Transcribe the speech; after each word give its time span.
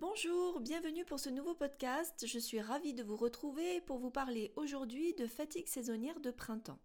Bonjour, 0.00 0.60
bienvenue 0.60 1.04
pour 1.04 1.20
ce 1.20 1.28
nouveau 1.28 1.52
podcast. 1.52 2.26
Je 2.26 2.38
suis 2.38 2.58
ravie 2.58 2.94
de 2.94 3.02
vous 3.02 3.16
retrouver 3.16 3.82
pour 3.82 3.98
vous 3.98 4.10
parler 4.10 4.50
aujourd'hui 4.56 5.12
de 5.12 5.26
fatigue 5.26 5.68
saisonnière 5.68 6.20
de 6.20 6.30
printemps. 6.30 6.78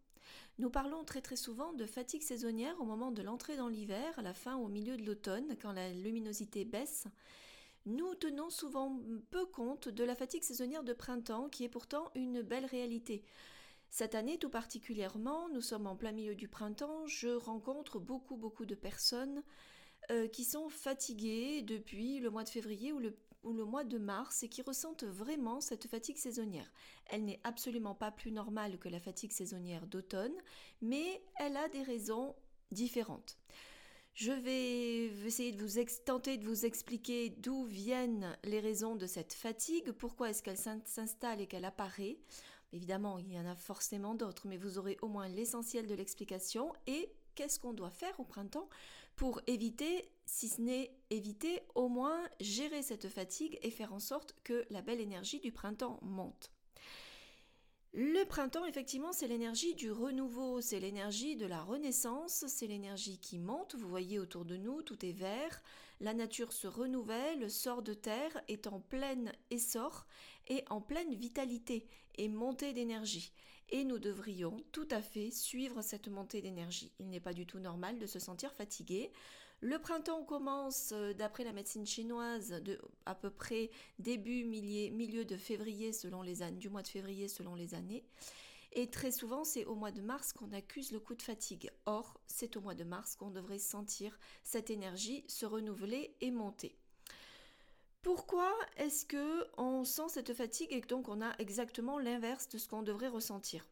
Nous 0.60 0.70
parlons 0.70 1.06
très 1.06 1.22
très 1.22 1.38
souvent 1.38 1.72
de 1.72 1.86
fatigue 1.86 2.24
saisonnière 2.24 2.76
au 2.82 2.84
moment 2.84 3.14
de 3.14 3.22
l'entrée 3.22 3.56
dans 3.56 3.70
l'hiver, 3.70 4.20
à 4.20 4.22
la 4.22 4.34
fin 4.34 4.58
ou 4.58 4.66
au 4.66 4.68
milieu 4.68 4.98
de 4.98 5.06
l'automne, 5.06 5.56
quand 5.62 5.72
la 5.72 5.94
luminosité 5.94 6.66
baisse. 6.66 7.08
Nous 7.86 8.16
tenons 8.16 8.50
souvent 8.50 9.00
peu 9.32 9.46
compte 9.46 9.88
de 9.88 10.04
la 10.04 10.16
fatigue 10.16 10.44
saisonnière 10.44 10.84
de 10.84 10.92
printemps, 10.92 11.48
qui 11.48 11.64
est 11.64 11.70
pourtant 11.70 12.12
une 12.16 12.42
belle 12.42 12.66
réalité. 12.66 13.24
Cette 13.92 14.16
année 14.16 14.40
tout 14.40 14.50
particulièrement, 14.50 15.48
nous 15.54 15.62
sommes 15.62 15.88
en 15.88 15.96
plein 15.96 16.12
milieu 16.12 16.36
du 16.36 16.50
printemps, 16.50 17.08
je 17.08 17.30
rencontre 17.30 17.98
beaucoup 17.98 18.36
beaucoup 18.36 18.66
de 18.66 18.76
personnes 18.76 19.42
euh, 20.12 20.28
qui 20.28 20.44
sont 20.44 20.70
fatigués 20.70 21.62
depuis 21.62 22.20
le 22.20 22.30
mois 22.30 22.44
de 22.44 22.50
février 22.50 22.94
ou 22.94 23.00
le, 23.00 23.18
ou 23.44 23.54
le 23.54 23.66
mois 23.66 23.84
de 23.84 23.98
mars 23.98 24.44
et 24.44 24.50
qui 24.50 24.62
ressentent 24.62 25.04
vraiment 25.04 25.62
cette 25.62 25.88
fatigue 25.88 26.18
saisonnière. 26.18 26.72
Elle 27.08 27.26
n'est 27.26 27.40
absolument 27.44 27.96
pas 27.96 28.12
plus 28.12 28.32
normale 28.32 28.78
que 28.80 28.90
la 28.90 29.00
fatigue 29.00 29.32
saisonnière 29.32 29.88
d'automne, 29.88 30.36
mais 30.82 31.22
elle 31.38 31.58
a 31.58 31.70
des 31.70 31.84
raisons 31.84 32.36
différentes. 32.72 33.38
Je 34.16 34.32
vais 34.32 35.08
essayer 35.28 35.52
de 35.52 35.62
vous 35.62 35.82
tenter 36.06 36.38
de 36.38 36.46
vous 36.46 36.66
expliquer 36.66 37.32
d'où 37.32 37.66
viennent 37.66 38.38
les 38.46 38.62
raisons 38.62 38.96
de 38.96 39.08
cette 39.08 39.34
fatigue, 39.34 39.92
pourquoi 39.92 40.30
est-ce 40.30 40.42
qu'elle 40.42 40.58
s'installe 40.86 41.42
et 41.42 41.48
qu'elle 41.48 41.66
apparaît. 41.66 42.18
Évidemment, 42.72 43.20
il 43.20 43.32
y 43.32 43.40
en 43.40 43.46
a 43.46 43.56
forcément 43.56 44.16
d'autres, 44.16 44.48
mais 44.48 44.58
vous 44.58 44.78
aurez 44.78 44.98
au 45.02 45.10
moins 45.10 45.28
l'essentiel 45.28 45.86
de 45.86 45.96
l'explication 45.96 46.72
et 46.88 47.12
qu'est-ce 47.36 47.60
qu'on 47.60 47.74
doit 47.74 47.90
faire 47.90 48.18
au 48.20 48.24
printemps 48.24 48.70
pour 49.16 49.42
éviter, 49.48 50.10
si 50.26 50.50
ce 50.50 50.62
n'est 50.62 50.92
éviter, 51.10 51.62
au 51.76 51.88
moins 51.88 52.22
gérer 52.40 52.82
cette 52.82 53.10
fatigue 53.10 53.58
et 53.62 53.72
faire 53.72 53.94
en 53.94 54.00
sorte 54.00 54.36
que 54.44 54.66
la 54.70 54.82
belle 54.82 55.02
énergie 55.02 55.40
du 55.40 55.52
printemps 55.52 56.00
monte. 56.02 56.52
Le 57.98 58.26
printemps, 58.26 58.66
effectivement, 58.66 59.14
c'est 59.14 59.30
l'énergie 59.30 59.74
du 59.74 59.90
renouveau, 59.90 60.60
c'est 60.60 60.82
l'énergie 60.82 61.38
de 61.38 61.46
la 61.46 61.64
renaissance, 61.64 62.44
c'est 62.46 62.68
l'énergie 62.68 63.20
qui 63.20 63.40
monte. 63.40 63.76
Vous 63.76 63.88
voyez 63.88 64.20
autour 64.20 64.44
de 64.44 64.58
nous, 64.58 64.82
tout 64.82 65.06
est 65.06 65.14
vert, 65.14 65.62
la 66.02 66.14
nature 66.14 66.52
se 66.52 66.68
renouvelle, 66.68 67.50
sort 67.50 67.82
de 67.84 67.94
terre, 67.94 68.42
est 68.50 68.68
en 68.68 68.82
plein 68.82 69.32
essor 69.50 70.08
et 70.50 70.66
en 70.70 70.82
pleine 70.82 71.16
vitalité 71.16 71.88
et 72.18 72.28
montée 72.28 72.74
d'énergie 72.74 73.32
et 73.70 73.84
nous 73.84 74.00
devrions 74.00 74.58
tout 74.72 74.88
à 74.92 75.02
fait 75.02 75.32
suivre 75.32 75.82
cette 75.82 76.08
montée 76.08 76.42
d'énergie. 76.42 76.92
Il 77.00 77.10
n'est 77.10 77.20
pas 77.20 77.34
du 77.34 77.46
tout 77.46 77.60
normal 77.60 78.00
de 78.00 78.06
se 78.06 78.20
sentir 78.20 78.54
fatigué. 78.54 79.12
Le 79.62 79.80
printemps 79.80 80.24
commence, 80.24 80.92
euh, 80.92 81.14
d'après 81.14 81.44
la 81.44 81.54
médecine 81.54 81.88
chinoise, 81.88 82.62
à 83.06 83.16
peu 83.16 83.30
près 83.30 83.72
début, 84.00 84.44
milieu, 84.44 85.26
de 85.26 85.38
février 85.38 85.94
selon 85.94 86.22
les 86.22 86.42
années, 86.42 86.58
du 86.58 86.70
mois 86.70 86.82
de 86.82 86.88
février 86.88 87.28
selon 87.28 87.56
les 87.56 87.74
années. 87.74 88.04
Et 88.74 88.90
très 88.90 89.12
souvent, 89.12 89.46
c'est 89.46 89.64
au 89.66 89.76
mois 89.76 89.92
de 89.92 90.02
mars 90.02 90.34
qu'on 90.34 90.52
accuse 90.52 90.92
le 90.92 91.00
coup 91.00 91.16
de 91.16 91.22
fatigue. 91.22 91.72
Or, 91.86 92.20
c'est 92.28 92.58
au 92.58 92.62
mois 92.62 92.76
de 92.76 92.84
mars 92.84 93.16
qu'on 93.16 93.32
devrait 93.32 93.58
sentir 93.58 94.20
cette 94.44 94.70
énergie 94.70 95.24
se 95.28 95.46
renouveler 95.46 96.14
et 96.20 96.32
monter. 96.32 96.78
Pourquoi 98.06 98.54
est-ce 98.78 99.04
que 99.04 99.48
on 99.58 99.84
sent 99.84 100.10
cette 100.10 100.36
fatigue 100.36 100.72
et 100.72 100.82
donc 100.82 101.10
on 101.10 101.24
a 101.24 101.34
exactement 101.40 101.98
l'inverse 101.98 102.48
de 102.50 102.60
ce 102.60 102.68
qu'on 102.68 102.84
devrait 102.84 103.08
ressentir? 103.08 103.68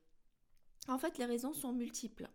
En 0.87 0.97
fait, 0.97 1.19
les 1.19 1.25
raisons 1.25 1.53
sont 1.53 1.71
multiples. 1.71 2.27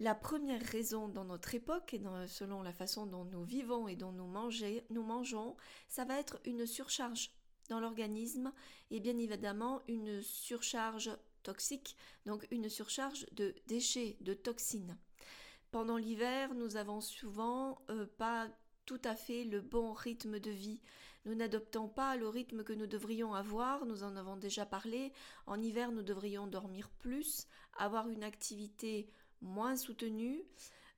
La 0.00 0.14
première 0.14 0.62
raison 0.62 1.08
dans 1.08 1.26
notre 1.26 1.54
époque 1.54 1.92
et 1.92 2.00
selon 2.26 2.62
la 2.62 2.72
façon 2.72 3.04
dont 3.04 3.26
nous 3.26 3.44
vivons 3.44 3.86
et 3.86 3.96
dont 3.96 4.12
nous, 4.12 4.32
nous 4.88 5.02
mangeons, 5.02 5.58
ça 5.88 6.06
va 6.06 6.18
être 6.18 6.40
une 6.46 6.64
surcharge 6.64 7.32
dans 7.68 7.80
l'organisme 7.80 8.50
et 8.90 8.98
bien 8.98 9.18
évidemment 9.18 9.82
une 9.88 10.22
surcharge 10.22 11.10
toxique, 11.42 11.98
donc 12.24 12.46
une 12.50 12.70
surcharge 12.70 13.26
de 13.32 13.54
déchets, 13.66 14.16
de 14.22 14.32
toxines. 14.32 14.96
Pendant 15.70 15.98
l'hiver, 15.98 16.54
nous 16.54 16.76
avons 16.76 17.02
souvent 17.02 17.82
euh, 17.90 18.06
pas 18.16 18.48
tout 18.86 19.00
à 19.04 19.14
fait 19.14 19.44
le 19.44 19.60
bon 19.60 19.92
rythme 19.92 20.38
de 20.38 20.50
vie. 20.50 20.80
Nous 21.24 21.34
n'adoptons 21.34 21.88
pas 21.88 22.16
le 22.16 22.28
rythme 22.28 22.64
que 22.64 22.72
nous 22.72 22.86
devrions 22.86 23.34
avoir, 23.34 23.86
nous 23.86 24.02
en 24.02 24.16
avons 24.16 24.36
déjà 24.36 24.66
parlé. 24.66 25.12
En 25.46 25.60
hiver, 25.60 25.90
nous 25.90 26.02
devrions 26.02 26.46
dormir 26.46 26.90
plus, 26.98 27.46
avoir 27.78 28.08
une 28.08 28.24
activité 28.24 29.08
moins 29.40 29.76
soutenue, 29.76 30.42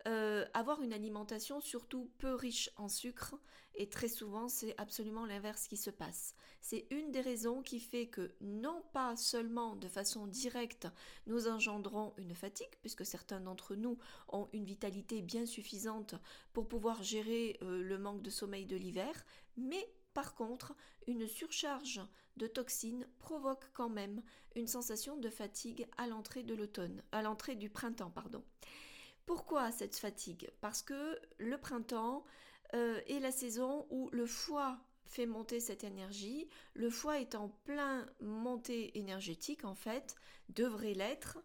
euh, 0.06 0.44
avoir 0.54 0.82
une 0.82 0.92
alimentation 0.92 1.60
surtout 1.60 2.10
peu 2.18 2.34
riche 2.34 2.70
en 2.76 2.88
sucre 2.88 3.34
et 3.74 3.88
très 3.88 4.08
souvent 4.08 4.48
c'est 4.48 4.74
absolument 4.78 5.26
l'inverse 5.26 5.66
qui 5.66 5.76
se 5.76 5.90
passe. 5.90 6.34
C'est 6.60 6.86
une 6.90 7.10
des 7.10 7.20
raisons 7.20 7.62
qui 7.62 7.80
fait 7.80 8.06
que 8.06 8.32
non 8.40 8.82
pas 8.92 9.16
seulement 9.16 9.76
de 9.76 9.88
façon 9.88 10.26
directe 10.26 10.86
nous 11.26 11.48
engendrons 11.48 12.14
une 12.18 12.34
fatigue 12.34 12.74
puisque 12.82 13.04
certains 13.04 13.40
d'entre 13.40 13.74
nous 13.74 13.98
ont 14.28 14.48
une 14.52 14.64
vitalité 14.64 15.22
bien 15.22 15.44
suffisante 15.44 16.14
pour 16.52 16.68
pouvoir 16.68 17.02
gérer 17.02 17.58
euh, 17.62 17.82
le 17.82 17.98
manque 17.98 18.22
de 18.22 18.30
sommeil 18.30 18.66
de 18.66 18.76
l'hiver, 18.76 19.24
mais 19.56 19.88
par 20.16 20.34
contre, 20.34 20.74
une 21.06 21.28
surcharge 21.28 22.00
de 22.38 22.46
toxines 22.46 23.06
provoque 23.18 23.70
quand 23.74 23.90
même 23.90 24.22
une 24.54 24.66
sensation 24.66 25.18
de 25.18 25.28
fatigue 25.28 25.86
à 25.98 26.06
l'entrée 26.06 26.42
de 26.42 26.54
l'automne, 26.54 27.02
à 27.12 27.20
l'entrée 27.20 27.54
du 27.54 27.68
printemps, 27.68 28.10
pardon. 28.10 28.42
Pourquoi 29.26 29.72
cette 29.72 29.96
fatigue? 29.96 30.48
Parce 30.60 30.82
que 30.82 31.18
le 31.38 31.58
printemps 31.58 32.24
euh, 32.74 33.00
est 33.08 33.20
la 33.20 33.32
saison 33.32 33.86
où 33.90 34.08
le 34.12 34.24
foie 34.24 34.78
fait 35.04 35.26
monter 35.26 35.60
cette 35.60 35.84
énergie. 35.84 36.48
Le 36.74 36.90
foie 36.90 37.20
est 37.20 37.34
en 37.34 37.48
plein 37.64 38.06
montée 38.20 38.96
énergétique 38.98 39.64
en 39.64 39.74
fait, 39.74 40.14
devrait 40.48 40.94
l'être. 40.94 41.38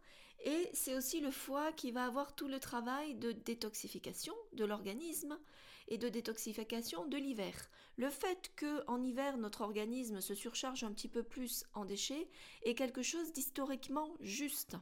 Et 0.44 0.70
c'est 0.74 0.96
aussi 0.96 1.20
le 1.22 1.32
foie 1.32 1.72
qui 1.72 1.92
va 1.92 2.06
avoir 2.06 2.36
tout 2.36 2.48
le 2.48 2.60
travail 2.60 3.16
de 3.16 3.32
détoxification 3.32 4.34
de 4.54 4.66
l'organisme 4.66 5.38
et 5.88 5.98
de 5.98 6.10
détoxification 6.10 7.06
de 7.06 7.18
l'hiver. 7.18 7.70
Le 7.98 8.10
fait 8.10 8.52
que 8.56 8.84
en 8.88 9.04
hiver 9.04 9.38
notre 9.38 9.62
organisme 9.62 10.22
se 10.22 10.34
surcharge 10.34 10.84
un 10.84 10.94
petit 10.94 11.10
peu 11.10 11.22
plus 11.22 11.66
en 11.74 11.86
déchets 11.86 12.28
est 12.64 12.76
quelque 12.76 13.04
chose 13.04 13.34
d'historiquement 13.34 14.16
juste. 14.20 14.78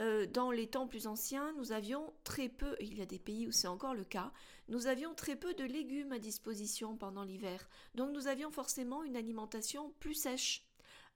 Euh, 0.00 0.26
dans 0.26 0.50
les 0.50 0.66
temps 0.66 0.86
plus 0.86 1.06
anciens, 1.06 1.52
nous 1.56 1.72
avions 1.72 2.12
très 2.22 2.50
peu, 2.50 2.76
il 2.80 2.98
y 2.98 3.02
a 3.02 3.06
des 3.06 3.18
pays 3.18 3.46
où 3.46 3.52
c'est 3.52 3.66
encore 3.66 3.94
le 3.94 4.04
cas, 4.04 4.30
nous 4.68 4.88
avions 4.88 5.14
très 5.14 5.36
peu 5.36 5.54
de 5.54 5.64
légumes 5.64 6.12
à 6.12 6.18
disposition 6.18 6.96
pendant 6.96 7.24
l'hiver. 7.24 7.68
Donc 7.94 8.12
nous 8.12 8.26
avions 8.26 8.50
forcément 8.50 9.04
une 9.04 9.16
alimentation 9.16 9.94
plus 9.98 10.14
sèche, 10.14 10.66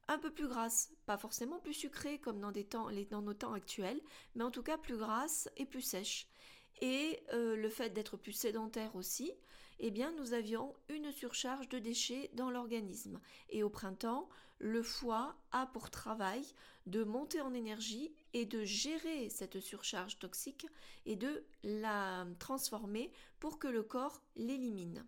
un 0.09 0.19
peu 0.19 0.31
plus 0.31 0.49
grasse, 0.49 0.93
pas 1.05 1.19
forcément 1.19 1.59
plus 1.59 1.75
sucrée 1.75 2.19
comme 2.19 2.41
dans, 2.41 2.53
nos 3.23 3.35
temps 3.35 3.53
actuels, 3.53 4.01
mais 4.35 4.45
en 4.45 4.51
tout 4.51 4.63
cas 4.63 4.79
plus 4.79 4.97
grasse 4.97 5.51
et 5.59 5.67
plus 5.67 5.83
sèche. 5.83 6.27
Et 6.81 7.23
euh, 7.35 7.57
le 7.57 7.69
fait 7.69 7.91
d'être 7.91 8.17
plus 8.17 8.33
sédentaire 8.33 8.97
aussi, 8.97 9.31
eh 9.79 9.91
bien 9.91 10.11
nous 10.13 10.33
avions 10.33 10.75
une 10.89 11.13
surcharge 11.13 11.69
de 11.69 11.79
déchets 11.79 12.31
dans 12.33 12.51
l'organisme. 12.51 13.21
Et 13.51 13.63
au 13.63 13.69
printemps, 13.69 14.29
le 14.61 14.83
foie 14.83 15.35
a 15.53 15.67
pour 15.67 15.91
travail 15.91 16.45
de 16.87 17.03
monter 17.03 17.41
en 17.41 17.55
énergie 17.55 18.13
et 18.35 18.47
de 18.47 18.63
gérer 18.63 19.29
cette 19.31 19.61
surcharge 19.61 20.19
toxique 20.19 20.67
et 21.07 21.17
de 21.17 21.45
la 21.65 22.27
transformer 22.39 23.11
pour 23.39 23.59
que 23.59 23.69
le 23.69 23.83
corps 23.83 24.23
l'élimine. 24.37 25.05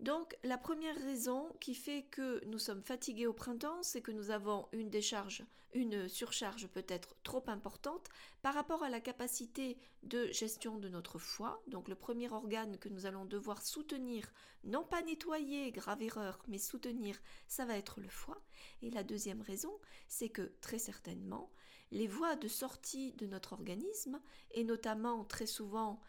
Donc 0.00 0.36
la 0.42 0.58
première 0.58 0.96
raison 0.96 1.48
qui 1.60 1.74
fait 1.74 2.02
que 2.10 2.44
nous 2.46 2.58
sommes 2.58 2.82
fatigués 2.82 3.26
au 3.26 3.32
printemps, 3.32 3.82
c'est 3.82 4.02
que 4.02 4.10
nous 4.10 4.30
avons 4.30 4.68
une 4.72 4.90
décharge, 4.90 5.44
une 5.72 6.08
surcharge 6.08 6.66
peut-être 6.68 7.16
trop 7.22 7.44
importante 7.46 8.08
par 8.42 8.54
rapport 8.54 8.82
à 8.82 8.90
la 8.90 9.00
capacité 9.00 9.78
de 10.02 10.26
gestion 10.26 10.78
de 10.78 10.88
notre 10.88 11.18
foie. 11.18 11.62
Donc 11.68 11.88
le 11.88 11.94
premier 11.94 12.30
organe 12.30 12.78
que 12.78 12.88
nous 12.88 13.06
allons 13.06 13.24
devoir 13.24 13.62
soutenir, 13.62 14.32
non 14.64 14.84
pas 14.84 15.02
nettoyer, 15.02 15.70
grave 15.70 16.02
erreur, 16.02 16.42
mais 16.48 16.58
soutenir, 16.58 17.20
ça 17.46 17.64
va 17.64 17.76
être 17.76 18.00
le 18.00 18.08
foie. 18.08 18.42
Et 18.82 18.90
la 18.90 19.04
deuxième 19.04 19.42
raison, 19.42 19.72
c'est 20.08 20.28
que 20.28 20.52
très 20.60 20.78
certainement, 20.78 21.50
les 21.90 22.08
voies 22.08 22.36
de 22.36 22.48
sortie 22.48 23.12
de 23.12 23.26
notre 23.26 23.52
organisme, 23.52 24.20
et 24.50 24.64
notamment 24.64 25.24
très 25.24 25.46
souvent 25.46 26.00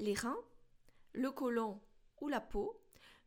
les 0.00 0.14
reins, 0.14 0.42
le 1.12 1.30
côlon 1.30 1.80
ou 2.20 2.28
la 2.28 2.40
peau, 2.40 2.77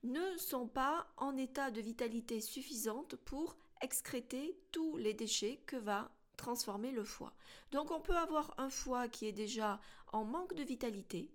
ne 0.04 0.38
sont 0.38 0.68
pas 0.68 1.08
en 1.18 1.38
état 1.38 1.72
de 1.72 1.82
vitalité 1.82 2.42
suffisante 2.42 3.16
pour 3.16 3.58
excréter 3.82 4.58
tous 4.72 4.98
les 4.98 5.14
déchets 5.14 5.62
que 5.66 5.76
va 5.76 6.12
transformer 6.38 6.92
le 6.92 7.04
foie. 7.04 7.34
Donc 7.72 7.92
on 7.92 8.02
peut 8.02 8.18
avoir 8.18 8.54
un 8.58 8.70
foie 8.70 9.08
qui 9.08 9.28
est 9.28 9.32
déjà 9.32 9.80
en 10.12 10.26
manque 10.26 10.56
de 10.56 10.64
vitalité, 10.64 11.30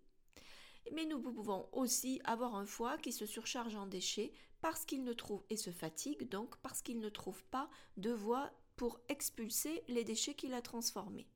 mais 0.92 1.04
nous 1.06 1.20
pouvons 1.20 1.68
aussi 1.72 2.20
avoir 2.24 2.54
un 2.56 2.66
foie 2.66 2.98
qui 2.98 3.12
se 3.12 3.26
surcharge 3.26 3.76
en 3.76 3.86
déchets 3.86 4.32
parce 4.60 4.84
qu'il 4.84 5.04
ne 5.04 5.12
trouve 5.12 5.44
et 5.50 5.56
se 5.56 5.70
fatigue 5.70 6.28
donc 6.28 6.56
parce 6.58 6.82
qu'il 6.82 6.98
ne 6.98 7.08
trouve 7.08 7.44
pas 7.44 7.70
de 7.96 8.10
voie 8.10 8.50
pour 8.76 9.00
expulser 9.08 9.82
les 9.88 10.04
déchets 10.04 10.34
qu'il 10.34 10.54
a 10.54 10.62
transformés. 10.62 11.26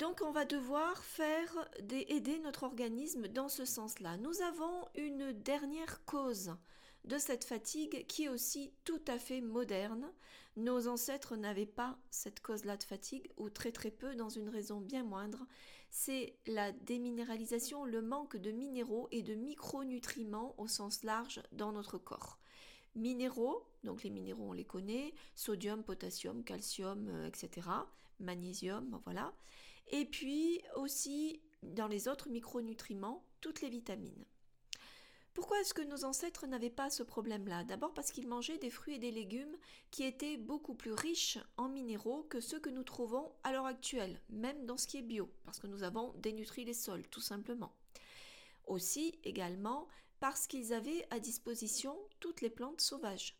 Donc 0.00 0.22
on 0.24 0.30
va 0.30 0.46
devoir 0.46 0.96
faire 1.04 1.68
aider 1.90 2.38
notre 2.38 2.62
organisme 2.62 3.28
dans 3.28 3.50
ce 3.50 3.66
sens-là. 3.66 4.16
Nous 4.16 4.40
avons 4.40 4.88
une 4.94 5.34
dernière 5.34 6.02
cause 6.06 6.56
de 7.04 7.18
cette 7.18 7.44
fatigue 7.44 8.06
qui 8.06 8.24
est 8.24 8.28
aussi 8.30 8.72
tout 8.86 9.02
à 9.06 9.18
fait 9.18 9.42
moderne. 9.42 10.10
Nos 10.56 10.88
ancêtres 10.88 11.36
n'avaient 11.36 11.66
pas 11.66 11.98
cette 12.10 12.40
cause-là 12.40 12.78
de 12.78 12.82
fatigue, 12.82 13.30
ou 13.36 13.50
très 13.50 13.72
très 13.72 13.90
peu, 13.90 14.14
dans 14.14 14.30
une 14.30 14.48
raison 14.48 14.80
bien 14.80 15.04
moindre. 15.04 15.46
C'est 15.90 16.34
la 16.46 16.72
déminéralisation, 16.72 17.84
le 17.84 18.00
manque 18.00 18.38
de 18.38 18.52
minéraux 18.52 19.06
et 19.12 19.22
de 19.22 19.34
micronutriments 19.34 20.54
au 20.56 20.66
sens 20.66 21.02
large 21.02 21.42
dans 21.52 21.72
notre 21.72 21.98
corps. 21.98 22.38
Minéraux, 22.94 23.66
donc 23.84 24.02
les 24.02 24.10
minéraux 24.10 24.48
on 24.48 24.52
les 24.54 24.64
connaît, 24.64 25.12
sodium, 25.34 25.84
potassium, 25.84 26.42
calcium, 26.42 27.06
euh, 27.10 27.26
etc. 27.26 27.68
Magnésium, 28.18 28.98
voilà. 29.04 29.34
Et 29.88 30.04
puis 30.04 30.60
aussi 30.76 31.42
dans 31.62 31.88
les 31.88 32.08
autres 32.08 32.28
micronutriments, 32.28 33.24
toutes 33.40 33.60
les 33.60 33.70
vitamines. 33.70 34.24
Pourquoi 35.32 35.60
est-ce 35.60 35.74
que 35.74 35.82
nos 35.82 36.04
ancêtres 36.04 36.46
n'avaient 36.46 36.70
pas 36.70 36.90
ce 36.90 37.04
problème-là? 37.04 37.62
D'abord 37.64 37.94
parce 37.94 38.10
qu'ils 38.10 38.26
mangeaient 38.26 38.58
des 38.58 38.70
fruits 38.70 38.96
et 38.96 38.98
des 38.98 39.12
légumes 39.12 39.56
qui 39.90 40.02
étaient 40.02 40.36
beaucoup 40.36 40.74
plus 40.74 40.92
riches 40.92 41.38
en 41.56 41.68
minéraux 41.68 42.24
que 42.24 42.40
ceux 42.40 42.58
que 42.58 42.68
nous 42.68 42.82
trouvons 42.82 43.32
à 43.44 43.52
l'heure 43.52 43.66
actuelle, 43.66 44.20
même 44.28 44.66
dans 44.66 44.76
ce 44.76 44.88
qui 44.88 44.98
est 44.98 45.02
bio, 45.02 45.30
parce 45.44 45.60
que 45.60 45.68
nous 45.68 45.84
avons 45.84 46.12
dénutri 46.14 46.64
les 46.64 46.74
sols, 46.74 47.06
tout 47.08 47.20
simplement. 47.20 47.72
Aussi, 48.66 49.18
également, 49.22 49.86
parce 50.18 50.46
qu'ils 50.46 50.72
avaient 50.72 51.06
à 51.10 51.20
disposition 51.20 51.96
toutes 52.18 52.40
les 52.40 52.50
plantes 52.50 52.80
sauvages. 52.80 53.36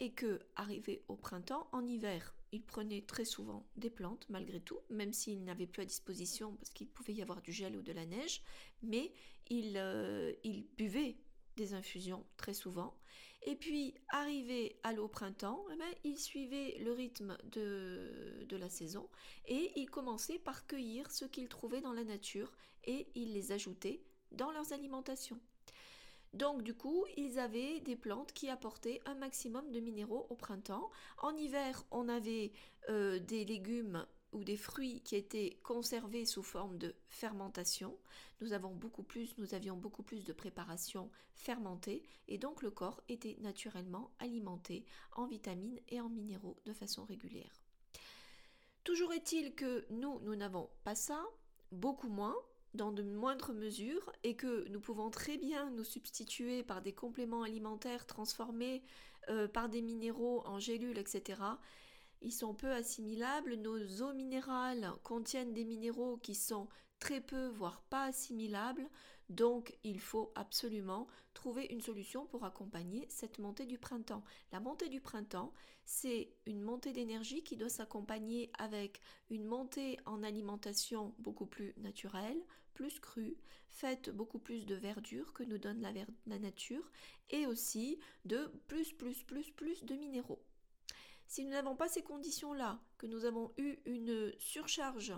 Et 0.00 0.12
que, 0.12 0.40
arrivé 0.56 1.04
au 1.08 1.16
printemps, 1.16 1.68
en 1.72 1.86
hiver, 1.86 2.34
ils 2.52 2.62
prenaient 2.62 3.02
très 3.02 3.24
souvent 3.24 3.66
des 3.76 3.90
plantes, 3.90 4.26
malgré 4.28 4.60
tout, 4.60 4.78
même 4.90 5.12
s'ils 5.12 5.44
n'avaient 5.44 5.66
plus 5.66 5.82
à 5.82 5.86
disposition, 5.86 6.56
parce 6.56 6.70
qu'il 6.70 6.88
pouvait 6.88 7.14
y 7.14 7.22
avoir 7.22 7.42
du 7.42 7.52
gel 7.52 7.76
ou 7.76 7.82
de 7.82 7.92
la 7.92 8.06
neige, 8.06 8.42
mais 8.82 9.12
ils, 9.48 9.76
euh, 9.76 10.32
buvaient 10.76 11.16
des 11.56 11.74
infusions 11.74 12.24
très 12.36 12.54
souvent. 12.54 12.96
Et 13.42 13.56
puis, 13.56 13.94
arrivé 14.08 14.78
à 14.82 14.92
l'eau 14.92 15.08
printemps, 15.08 15.64
eh 15.72 15.76
ben, 15.76 15.92
ils 16.04 16.18
suivaient 16.18 16.76
le 16.80 16.92
rythme 16.92 17.38
de, 17.44 18.44
de 18.48 18.56
la 18.56 18.68
saison 18.68 19.08
et 19.46 19.72
ils 19.76 19.88
commençaient 19.88 20.38
par 20.38 20.66
cueillir 20.66 21.10
ce 21.10 21.24
qu'ils 21.24 21.48
trouvaient 21.48 21.80
dans 21.80 21.92
la 21.92 22.04
nature 22.04 22.52
et 22.84 23.08
ils 23.14 23.32
les 23.32 23.52
ajoutaient 23.52 24.02
dans 24.32 24.50
leurs 24.52 24.72
alimentations. 24.72 25.40
Donc 26.32 26.62
du 26.62 26.74
coup, 26.74 27.04
ils 27.16 27.38
avaient 27.38 27.80
des 27.80 27.96
plantes 27.96 28.32
qui 28.32 28.48
apportaient 28.48 29.00
un 29.04 29.14
maximum 29.14 29.70
de 29.72 29.80
minéraux 29.80 30.26
au 30.30 30.36
printemps. 30.36 30.90
En 31.18 31.36
hiver, 31.36 31.84
on 31.90 32.08
avait 32.08 32.52
euh, 32.88 33.18
des 33.18 33.44
légumes 33.44 34.06
ou 34.32 34.44
des 34.44 34.56
fruits 34.56 35.00
qui 35.00 35.16
étaient 35.16 35.58
conservés 35.64 36.24
sous 36.24 36.44
forme 36.44 36.78
de 36.78 36.94
fermentation. 37.08 37.96
Nous 38.40 38.52
avons 38.52 38.74
beaucoup 38.74 39.02
plus, 39.02 39.36
nous 39.38 39.54
avions 39.54 39.76
beaucoup 39.76 40.04
plus 40.04 40.24
de 40.24 40.32
préparation 40.32 41.10
fermentée 41.34 42.04
et 42.28 42.38
donc 42.38 42.62
le 42.62 42.70
corps 42.70 43.02
était 43.08 43.36
naturellement 43.40 44.12
alimenté 44.20 44.84
en 45.16 45.26
vitamines 45.26 45.80
et 45.88 46.00
en 46.00 46.08
minéraux 46.08 46.56
de 46.64 46.72
façon 46.72 47.04
régulière. 47.04 47.60
Toujours 48.84 49.12
est-il 49.12 49.54
que 49.54 49.84
nous, 49.90 50.20
nous 50.20 50.36
n'avons 50.36 50.70
pas 50.84 50.94
ça, 50.94 51.22
beaucoup 51.72 52.08
moins, 52.08 52.36
dans 52.74 52.92
de 52.92 53.02
moindres 53.02 53.52
mesures 53.52 54.12
et 54.22 54.36
que 54.36 54.68
nous 54.68 54.80
pouvons 54.80 55.10
très 55.10 55.36
bien 55.36 55.70
nous 55.70 55.84
substituer 55.84 56.62
par 56.62 56.82
des 56.82 56.92
compléments 56.92 57.42
alimentaires 57.42 58.06
transformés 58.06 58.82
euh, 59.28 59.48
par 59.48 59.68
des 59.68 59.82
minéraux 59.82 60.42
en 60.46 60.58
gélules, 60.58 60.98
etc. 60.98 61.40
Ils 62.22 62.32
sont 62.32 62.54
peu 62.54 62.70
assimilables. 62.70 63.54
Nos 63.54 64.02
eaux 64.02 64.12
minérales 64.12 64.92
contiennent 65.02 65.52
des 65.52 65.64
minéraux 65.64 66.16
qui 66.18 66.34
sont 66.34 66.68
très 66.98 67.20
peu, 67.20 67.48
voire 67.48 67.82
pas 67.90 68.04
assimilables. 68.04 68.88
Donc 69.30 69.78
il 69.84 70.00
faut 70.00 70.32
absolument 70.34 71.06
trouver 71.34 71.66
une 71.66 71.80
solution 71.80 72.26
pour 72.26 72.44
accompagner 72.44 73.06
cette 73.08 73.38
montée 73.38 73.64
du 73.64 73.78
printemps. 73.78 74.24
La 74.50 74.58
montée 74.58 74.88
du 74.88 75.00
printemps, 75.00 75.54
c'est 75.84 76.34
une 76.46 76.60
montée 76.60 76.92
d'énergie 76.92 77.44
qui 77.44 77.56
doit 77.56 77.68
s'accompagner 77.68 78.50
avec 78.58 79.00
une 79.30 79.44
montée 79.44 79.98
en 80.04 80.24
alimentation 80.24 81.14
beaucoup 81.20 81.46
plus 81.46 81.74
naturelle, 81.76 82.44
plus 82.74 82.98
crue, 82.98 83.36
faite 83.68 84.10
beaucoup 84.10 84.40
plus 84.40 84.66
de 84.66 84.74
verdure 84.74 85.32
que 85.32 85.44
nous 85.44 85.58
donne 85.58 85.80
la, 85.80 86.38
nature 86.40 86.90
et 87.30 87.46
aussi 87.46 88.00
de 88.24 88.50
plus, 88.66 88.92
plus, 88.92 89.22
plus, 89.22 89.52
plus 89.52 89.84
de 89.84 89.94
minéraux. 89.94 90.42
Si 91.28 91.44
nous 91.44 91.50
n'avons 91.50 91.76
pas 91.76 91.88
ces 91.88 92.02
conditions-là, 92.02 92.80
que 92.98 93.06
nous 93.06 93.24
avons 93.24 93.52
eu 93.58 93.76
une 93.84 94.32
surcharge 94.40 95.14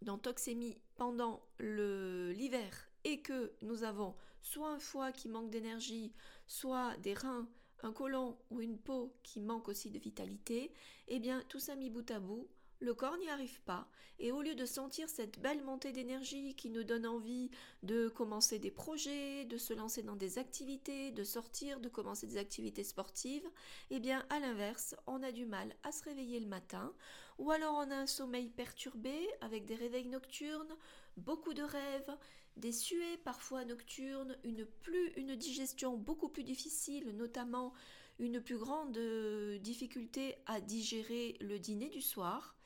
dans 0.00 0.16
toxémie 0.16 0.78
pendant 0.96 1.46
l'hiver 1.58 2.88
et 3.04 3.20
que 3.20 3.52
nous 3.62 3.84
avons 3.84 4.14
soit 4.42 4.70
un 4.70 4.78
foie 4.78 5.12
qui 5.12 5.28
manque 5.28 5.50
d'énergie, 5.50 6.12
soit 6.46 6.96
des 6.98 7.14
reins, 7.14 7.48
un 7.82 7.92
côlon 7.92 8.36
ou 8.50 8.60
une 8.60 8.78
peau 8.78 9.14
qui 9.22 9.40
manque 9.40 9.68
aussi 9.68 9.90
de 9.90 9.98
vitalité, 9.98 10.72
eh 11.08 11.20
bien 11.20 11.42
tout 11.48 11.60
ça 11.60 11.76
mis 11.76 11.90
bout 11.90 12.10
à 12.10 12.18
bout, 12.18 12.48
le 12.80 12.94
corps 12.94 13.16
n'y 13.16 13.30
arrive 13.30 13.60
pas, 13.62 13.88
et 14.18 14.30
au 14.32 14.42
lieu 14.42 14.54
de 14.54 14.66
sentir 14.66 15.08
cette 15.08 15.40
belle 15.40 15.62
montée 15.62 15.92
d'énergie 15.92 16.54
qui 16.54 16.70
nous 16.70 16.84
donne 16.84 17.06
envie 17.06 17.50
de 17.82 18.08
commencer 18.08 18.58
des 18.58 18.70
projets, 18.70 19.44
de 19.44 19.56
se 19.56 19.72
lancer 19.72 20.02
dans 20.02 20.16
des 20.16 20.38
activités, 20.38 21.10
de 21.10 21.24
sortir, 21.24 21.80
de 21.80 21.88
commencer 21.88 22.26
des 22.26 22.36
activités 22.36 22.84
sportives, 22.84 23.48
eh 23.90 24.00
bien 24.00 24.24
à 24.28 24.38
l'inverse, 24.38 24.94
on 25.06 25.22
a 25.22 25.32
du 25.32 25.46
mal 25.46 25.74
à 25.82 25.92
se 25.92 26.04
réveiller 26.04 26.40
le 26.40 26.46
matin, 26.46 26.92
ou 27.38 27.50
alors 27.50 27.74
on 27.74 27.90
a 27.90 27.96
un 27.96 28.06
sommeil 28.06 28.50
perturbé 28.50 29.28
avec 29.40 29.64
des 29.64 29.76
réveils 29.76 30.08
nocturnes, 30.08 30.76
beaucoup 31.16 31.54
de 31.54 31.62
rêves, 31.62 32.16
des 32.56 32.72
suées 32.72 33.16
parfois 33.24 33.64
nocturnes, 33.64 34.36
une, 34.44 35.36
digestion 35.36 35.96
beaucoup 35.96 36.28
plus 36.28 36.44
difficile, 36.44 37.16
notamment 37.16 37.72
une 38.18 38.40
plus 38.40 38.58
grande 38.58 38.96
euh, 38.96 39.58
difficulté 39.58 40.36
à 40.46 40.60
digérer 40.60 41.36
le 41.40 41.58
dîner 41.58 41.88
du 41.88 42.00
soir, 42.00 42.56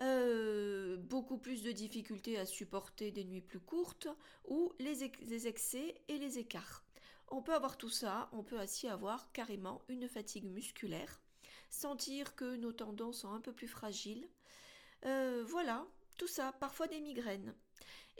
euh, 0.00 0.96
beaucoup 0.96 1.38
plus 1.38 1.62
de 1.62 1.72
difficultés 1.72 2.38
à 2.38 2.46
supporter 2.46 3.10
des 3.10 3.24
nuits 3.24 3.40
plus 3.40 3.58
courtes 3.58 4.06
ou 4.46 4.72
les, 4.78 5.04
excès 5.46 6.00
et 6.06 6.18
les 6.18 6.38
écarts. 6.38 6.84
On 7.30 7.42
peut 7.42 7.54
avoir 7.54 7.76
tout 7.76 7.90
ça, 7.90 8.28
on 8.32 8.44
peut 8.44 8.60
aussi 8.62 8.86
avoir 8.86 9.32
carrément 9.32 9.82
une 9.88 10.08
fatigue 10.08 10.46
musculaire, 10.46 11.20
sentir 11.68 12.36
que 12.36 12.56
nos 12.56 12.72
tendons 12.72 13.12
sont 13.12 13.32
un 13.32 13.40
peu 13.40 13.52
plus 13.52 13.68
fragiles. 13.68 14.28
Euh, 15.04 15.44
voilà, 15.46 15.84
tout 16.16 16.28
ça, 16.28 16.52
parfois 16.52 16.86
des 16.86 17.00
migraines. 17.00 17.54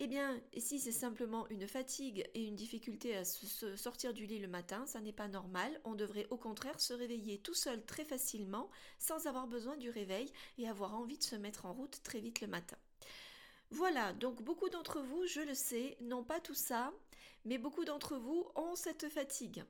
Eh 0.00 0.06
bien, 0.06 0.40
si 0.56 0.78
c'est 0.78 0.92
simplement 0.92 1.48
une 1.48 1.66
fatigue 1.66 2.30
et 2.32 2.44
une 2.44 2.54
difficulté 2.54 3.16
à 3.16 3.24
se 3.24 3.74
sortir 3.74 4.14
du 4.14 4.26
lit 4.26 4.38
le 4.38 4.46
matin, 4.46 4.86
ça 4.86 5.00
n'est 5.00 5.12
pas 5.12 5.26
normal. 5.26 5.80
On 5.82 5.96
devrait 5.96 6.28
au 6.30 6.36
contraire 6.36 6.80
se 6.80 6.94
réveiller 6.94 7.38
tout 7.38 7.54
seul 7.54 7.84
très 7.84 8.04
facilement, 8.04 8.70
sans 9.00 9.26
avoir 9.26 9.48
besoin 9.48 9.76
du 9.76 9.90
réveil 9.90 10.32
et 10.56 10.68
avoir 10.68 10.94
envie 10.94 11.18
de 11.18 11.24
se 11.24 11.34
mettre 11.34 11.66
en 11.66 11.72
route 11.72 12.00
très 12.04 12.20
vite 12.20 12.40
le 12.40 12.46
matin. 12.46 12.76
Voilà, 13.70 14.12
donc 14.12 14.40
beaucoup 14.40 14.68
d'entre 14.68 15.00
vous, 15.00 15.26
je 15.26 15.40
le 15.40 15.54
sais, 15.54 15.96
n'ont 16.00 16.24
pas 16.24 16.38
tout 16.38 16.54
ça, 16.54 16.92
mais 17.44 17.58
beaucoup 17.58 17.84
d'entre 17.84 18.16
vous 18.16 18.46
ont 18.54 18.76
cette 18.76 19.08
fatigue. 19.08 19.64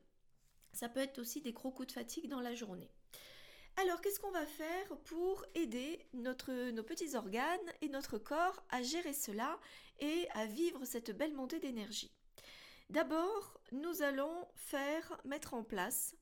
Ça 0.74 0.90
peut 0.90 1.00
être 1.00 1.18
aussi 1.20 1.40
des 1.40 1.52
gros 1.52 1.70
coups 1.70 1.88
de 1.88 1.92
fatigue 1.92 2.28
dans 2.28 2.42
la 2.42 2.54
journée. 2.54 2.90
Alors, 3.80 4.00
qu'est-ce 4.00 4.18
qu'on 4.18 4.32
va 4.32 4.44
faire 4.44 4.96
pour 5.04 5.46
aider 5.54 6.04
nos 6.12 6.34
petits 6.34 7.14
organes 7.14 7.72
et 7.80 7.88
notre 7.88 8.18
corps 8.18 8.60
à 8.70 8.82
gérer 8.82 9.12
cela 9.12 9.58
et 10.00 10.28
à 10.34 10.46
vivre 10.46 10.84
cette 10.84 11.16
belle 11.16 11.34
montée 11.34 11.60
d'énergie 11.60 12.12
D'abord, 12.90 13.60
nous 13.72 14.02
allons 14.02 14.48
faire 14.54 15.20
mettre 15.24 15.54
en 15.54 15.62
place 15.62 16.16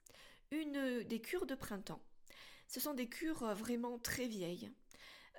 une 0.51 1.05
des 1.05 1.21
cures 1.21 1.47
de 1.47 1.55
printemps. 1.55 2.03
Ce 2.67 2.81
sont 2.81 2.95
des 2.95 3.09
cures 3.09 3.55
vraiment 3.55 3.99
très 3.99 4.27
vieilles 4.27 4.73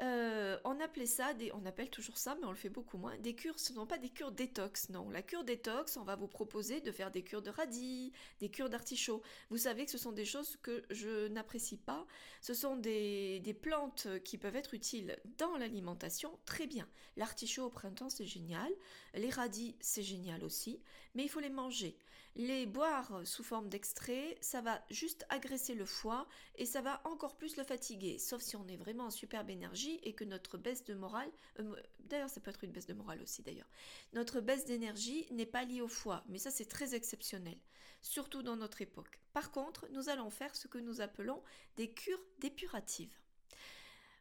euh, 0.02 0.58
on 0.64 0.80
appelait 0.80 1.08
ça, 1.08 1.34
des, 1.34 1.52
on 1.54 1.66
appelle 1.66 1.90
toujours 1.90 2.18
ça, 2.18 2.36
mais 2.40 2.46
on 2.46 2.52
le 2.52 2.56
fait 2.56 2.70
beaucoup 2.70 2.98
moins, 2.98 3.18
des 3.18 3.36
cures, 3.36 3.60
ce 3.60 3.72
ne 3.72 3.78
sont 3.78 3.88
pas 3.88 3.98
des 3.98 4.10
cures 4.10 4.32
détox, 4.32 4.90
non. 4.90 5.10
La 5.10 5.22
cure 5.22 5.44
détox, 5.44 5.98
on 5.98 6.04
va 6.04 6.16
vous 6.16 6.28
proposer 6.28 6.82
de 6.82 6.92
faire 6.92 7.10
des 7.10 7.24
cures 7.24 7.42
de 7.42 7.50
radis, 7.50 8.12
des 8.40 8.50
cures 8.50 8.70
d'artichaut. 8.70 9.22
Vous 9.50 9.58
savez 9.58 9.86
que 9.86 9.92
ce 9.92 9.98
sont 9.98 10.12
des 10.12 10.26
choses 10.26 10.58
que 10.62 10.84
je 10.92 11.28
n'apprécie 11.30 11.78
pas. 11.78 12.06
Ce 12.42 12.54
sont 12.54 12.76
des, 12.76 13.40
des 13.40 13.54
plantes 13.54 14.08
qui 14.24 14.38
peuvent 14.38 14.56
être 14.56 14.74
utiles 14.74 15.18
dans 15.38 15.58
l'alimentation, 15.58 16.38
très 16.46 16.68
bien. 16.68 16.88
L'artichaut 17.16 17.66
au 17.66 17.70
printemps, 17.72 18.10
c'est 18.10 18.26
génial. 18.26 18.72
Les 19.16 19.30
radis, 19.30 19.76
c'est 19.80 20.04
génial 20.04 20.44
aussi, 20.44 20.80
mais 21.16 21.24
il 21.24 21.30
faut 21.30 21.40
les 21.40 21.50
manger. 21.50 21.98
Les 22.40 22.68
boire 22.68 23.22
sous 23.26 23.44
forme 23.44 23.68
d'extrait, 23.68 24.38
ça 24.42 24.62
va 24.62 24.80
juste 24.92 25.26
agresser 25.30 25.74
le 25.74 25.86
foie 25.86 26.28
et 26.54 26.68
ça 26.68 26.82
va 26.82 27.02
encore 27.04 27.36
plus 27.36 27.58
le 27.58 27.64
fatiguer, 27.64 28.20
sauf 28.20 28.44
si 28.44 28.56
on 28.56 28.68
est 28.68 28.78
vraiment 28.78 29.06
en 29.06 29.10
superbe 29.10 29.50
énergie 29.50 30.00
et 30.04 30.14
que 30.14 30.24
notre 30.24 30.60
baisse 30.60 30.84
de 30.84 30.94
morale, 30.94 31.32
euh, 31.60 31.76
d'ailleurs 32.00 32.30
ça 32.30 32.40
peut 32.40 32.52
être 32.52 32.64
une 32.64 32.72
baisse 32.72 32.86
de 32.86 32.94
morale 32.94 33.24
aussi 33.24 33.42
d'ailleurs, 33.42 33.68
notre 34.14 34.40
baisse 34.40 34.66
d'énergie 34.66 35.26
n'est 35.32 35.48
pas 35.48 35.64
liée 35.64 35.82
au 35.82 35.88
foie, 35.88 36.24
mais 36.28 36.38
ça 36.38 36.52
c'est 36.52 36.70
très 36.70 36.94
exceptionnel, 36.94 37.58
surtout 38.04 38.44
dans 38.44 38.56
notre 38.56 38.84
époque. 38.84 39.20
Par 39.34 39.50
contre, 39.50 39.88
nous 39.90 40.10
allons 40.10 40.30
faire 40.30 40.56
ce 40.56 40.68
que 40.68 40.78
nous 40.78 41.02
appelons 41.02 41.42
des 41.76 41.90
cures 41.90 42.22
dépuratives. 42.38 43.18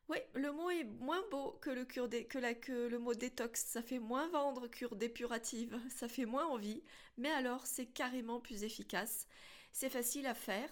Oui, 0.09 0.19
le 0.35 0.53
mot 0.53 0.71
est 0.71 0.85
moins 0.85 1.23
beau 1.31 1.59
que 1.61 1.71
le, 1.71 2.99
mot 2.99 3.15
détox. 3.15 3.65
Ça 3.65 3.83
fait 3.83 3.99
moins 3.99 4.29
vendre 4.29 4.69
cure 4.69 4.95
dépurative, 4.95 5.81
ça 5.91 6.09
fait 6.09 6.27
moins 6.27 6.47
envie, 6.47 6.83
mais 7.17 7.31
alors 7.31 7.67
c'est 7.67 7.87
carrément 7.87 8.41
plus 8.41 8.63
efficace. 8.63 9.27
C'est 9.73 9.91
facile 9.91 10.27
à 10.27 10.35
faire. 10.35 10.71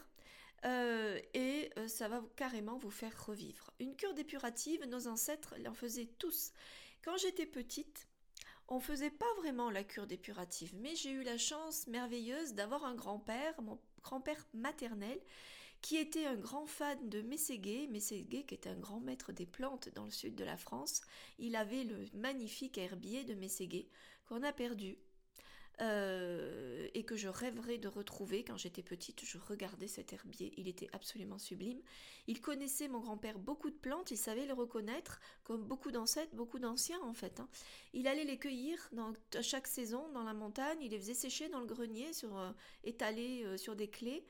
Euh, 0.65 1.21
et 1.35 1.71
euh, 1.77 1.89
ça 1.89 2.09
va 2.09 2.23
carrément 2.37 2.79
vous 2.79 2.91
faire 2.91 3.27
revivre. 3.27 3.71
Une 3.81 3.97
cure 3.97 4.15
dépurative, 4.15 4.87
nos 4.87 5.09
ancêtres 5.09 5.55
l'en 5.63 5.75
faisaient 5.75 6.09
tous. 6.19 6.53
Quand 7.03 7.19
j'étais 7.19 7.45
petite, 7.45 8.09
on 8.69 8.81
faisait 8.81 9.11
pas 9.11 9.33
vraiment 9.37 9.69
la 9.69 9.85
cure 9.85 10.07
dépurative, 10.07 10.75
mais 10.77 10.95
j'ai 10.97 11.11
eu 11.11 11.23
la 11.23 11.37
chance 11.37 11.87
merveilleuse 11.87 12.55
d'avoir 12.55 12.87
un 12.87 12.95
grand-père, 12.95 13.61
mon 13.61 13.79
grand-père 14.03 14.47
maternel, 14.55 15.21
qui 15.85 15.99
était 15.99 16.25
un 16.25 16.37
grand 16.37 16.65
fan 16.65 17.11
de 17.11 17.21
Mességuet, 17.21 17.89
Mességuet 17.91 18.45
qui 18.45 18.55
est 18.55 18.67
un 18.67 18.75
grand 18.75 19.01
maître 19.01 19.33
des 19.33 19.45
plantes 19.45 19.91
dans 19.95 20.07
le 20.07 20.11
sud 20.11 20.35
de 20.35 20.43
la 20.43 20.57
France. 20.57 21.03
Il 21.39 21.57
avait 21.57 21.85
le 21.85 22.07
magnifique 22.15 22.79
herbier 22.79 23.23
de 23.25 23.35
Mességuet 23.35 23.91
qu'on 24.27 24.43
a 24.45 24.53
perdu 24.55 24.97
euh, 25.81 26.87
et 26.95 27.03
que 27.03 27.17
je 27.17 27.29
rêverais 27.29 27.79
de 27.79 27.89
retrouver. 27.89 28.45
Quand 28.45 28.57
j'étais 28.57 28.83
petite, 28.83 29.25
je 29.25 29.39
regardais 29.39 29.89
cet 29.89 30.13
herbier, 30.13 30.53
il 30.57 30.69
était 30.69 30.89
absolument 30.93 31.39
sublime. 31.39 31.81
Il 32.29 32.41
connaissait 32.41 32.87
mon 32.87 33.01
grand-père 33.01 33.39
beaucoup 33.39 33.71
de 33.71 33.77
plantes, 33.77 34.13
il 34.13 34.17
savait 34.17 34.47
les 34.47 34.53
reconnaître, 34.53 35.21
comme 35.43 35.65
beaucoup 35.65 35.91
d'ancêtres, 35.91 36.35
beaucoup 36.35 36.61
d'anciens 36.61 37.01
en 37.03 37.13
fait. 37.13 37.41
Hein. 37.41 37.49
Il 37.93 38.07
allait 38.07 38.25
les 38.25 38.39
cueillir 38.39 38.89
dans, 38.93 39.13
à 39.35 39.43
chaque 39.43 39.67
saison 39.67 40.09
dans 40.13 40.23
la 40.23 40.33
montagne, 40.33 40.79
il 40.81 40.93
les 40.93 40.99
faisait 40.99 41.15
sécher 41.15 41.49
dans 41.49 41.61
le 41.61 41.67
grenier, 41.67 42.13
sur, 42.13 42.39
euh, 42.39 42.53
étalés 42.85 43.43
euh, 43.45 43.57
sur 43.57 43.75
des 43.75 43.89
clés. 43.89 44.25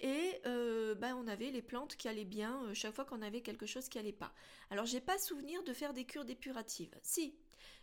Et 0.00 0.40
ben, 0.44 1.16
on 1.16 1.26
avait 1.26 1.50
les 1.50 1.60
plantes 1.60 1.96
qui 1.96 2.06
allaient 2.06 2.24
bien 2.24 2.72
chaque 2.72 2.94
fois 2.94 3.04
qu'on 3.04 3.20
avait 3.20 3.40
quelque 3.40 3.66
chose 3.66 3.88
qui 3.88 3.98
allait 3.98 4.12
pas. 4.12 4.32
Alors 4.70 4.86
j'ai 4.86 5.00
pas 5.00 5.18
souvenir 5.18 5.64
de 5.64 5.72
faire 5.72 5.92
des 5.92 6.04
cures 6.04 6.24
dépuratives. 6.24 6.96
Si, 7.02 7.34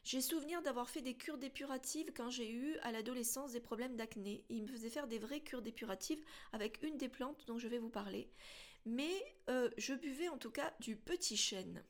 j'ai 0.05 0.21
souvenir 0.21 0.61
d'avoir 0.61 0.87
fait 0.87 1.01
des 1.01 1.15
cures 1.15 1.39
dépuratives 1.39 2.13
quand 2.15 2.29
j'ai 2.29 2.51
eu 2.51 2.77
à 2.83 2.91
l'adolescence 2.91 3.53
des 3.53 3.59
problèmes 3.59 3.95
d'acné. 3.95 4.45
Il 4.49 4.61
me 4.61 4.67
faisait 4.67 4.91
faire 4.91 5.07
des 5.07 5.17
vraies 5.17 5.39
cures 5.39 5.63
dépuratives 5.63 6.23
avec 6.53 6.77
une 6.83 6.95
des 6.97 7.09
plantes 7.09 7.43
dont 7.47 7.57
je 7.57 7.67
vais 7.67 7.79
vous 7.79 7.89
parler. 7.89 8.29
Mais 8.85 9.11
euh, 9.49 9.67
je 9.79 9.95
buvais 9.95 10.29
en 10.29 10.37
tout 10.37 10.51
cas 10.51 10.71
du 10.79 10.95
petit 10.95 11.37
chêne. 11.37 11.83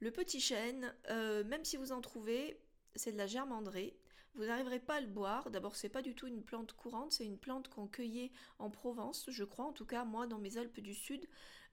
Le 0.00 0.10
petit 0.10 0.40
chêne, 0.40 0.94
euh, 1.08 1.42
même 1.44 1.64
si 1.64 1.78
vous 1.78 1.92
en 1.92 2.02
trouvez, 2.02 2.60
c'est 2.96 3.12
de 3.12 3.16
la 3.16 3.26
germandrée. 3.26 3.96
Vous 4.34 4.44
n'arriverez 4.44 4.80
pas 4.80 4.96
à 4.96 5.00
le 5.00 5.06
boire. 5.06 5.50
D'abord, 5.50 5.74
c'est 5.74 5.88
pas 5.88 6.02
du 6.02 6.14
tout 6.14 6.26
une 6.26 6.42
plante 6.42 6.74
courante, 6.74 7.12
c'est 7.12 7.24
une 7.24 7.38
plante 7.38 7.68
qu'on 7.68 7.88
cueillait 7.88 8.30
en 8.58 8.68
Provence, 8.68 9.24
je 9.30 9.44
crois. 9.44 9.64
En 9.64 9.72
tout 9.72 9.86
cas, 9.86 10.04
moi, 10.04 10.26
dans 10.26 10.38
mes 10.38 10.58
Alpes 10.58 10.80
du 10.80 10.94
Sud, 10.94 11.26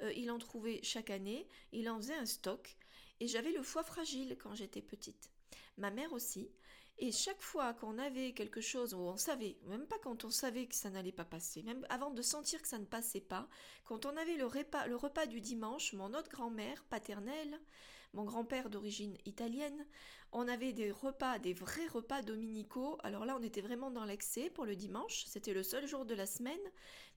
euh, 0.03 0.13
il 0.13 0.31
en 0.31 0.39
trouvait 0.39 0.79
chaque 0.83 1.09
année. 1.09 1.49
Il 1.73 1.89
en 1.89 1.97
faisait 1.97 2.15
un 2.15 2.25
stock. 2.25 2.77
Et 3.19 3.27
j'avais 3.27 3.51
le 3.51 3.61
foie 3.61 3.83
fragile 3.83 4.37
quand 4.39 4.55
j'étais 4.55 4.81
petite 4.81 5.29
ma 5.79 5.91
mère 5.91 6.13
aussi. 6.13 6.51
Et 7.01 7.13
chaque 7.13 7.41
fois 7.41 7.73
qu'on 7.73 7.97
avait 7.97 8.33
quelque 8.33 8.59
chose 8.59 8.93
où 8.93 8.99
on 8.99 9.15
savait, 9.15 9.57
même 9.67 9.87
pas 9.87 9.97
quand 9.99 10.25
on 10.25 10.29
savait 10.29 10.67
que 10.67 10.75
ça 10.75 10.89
n'allait 10.89 11.13
pas 11.13 11.23
passer, 11.23 11.63
même 11.63 11.85
avant 11.89 12.11
de 12.11 12.21
sentir 12.21 12.61
que 12.61 12.67
ça 12.67 12.77
ne 12.77 12.85
passait 12.85 13.21
pas, 13.21 13.47
quand 13.85 14.05
on 14.05 14.17
avait 14.17 14.35
le 14.35 14.45
repas, 14.45 14.85
le 14.85 14.97
repas 14.97 15.25
du 15.25 15.39
dimanche, 15.39 15.93
mon 15.93 16.13
autre 16.13 16.29
grand-mère 16.29 16.83
paternelle, 16.89 17.57
mon 18.13 18.23
grand-père 18.23 18.69
d'origine 18.69 19.17
italienne, 19.25 19.85
on 20.31 20.47
avait 20.47 20.73
des 20.73 20.91
repas, 20.91 21.39
des 21.39 21.53
vrais 21.53 21.87
repas 21.87 22.21
dominicaux. 22.21 22.97
Alors 23.03 23.25
là, 23.25 23.35
on 23.39 23.43
était 23.43 23.61
vraiment 23.61 23.89
dans 23.89 24.05
l'excès 24.05 24.49
pour 24.49 24.65
le 24.65 24.75
dimanche. 24.75 25.25
C'était 25.25 25.53
le 25.53 25.63
seul 25.63 25.87
jour 25.87 26.05
de 26.05 26.13
la 26.13 26.27
semaine. 26.27 26.59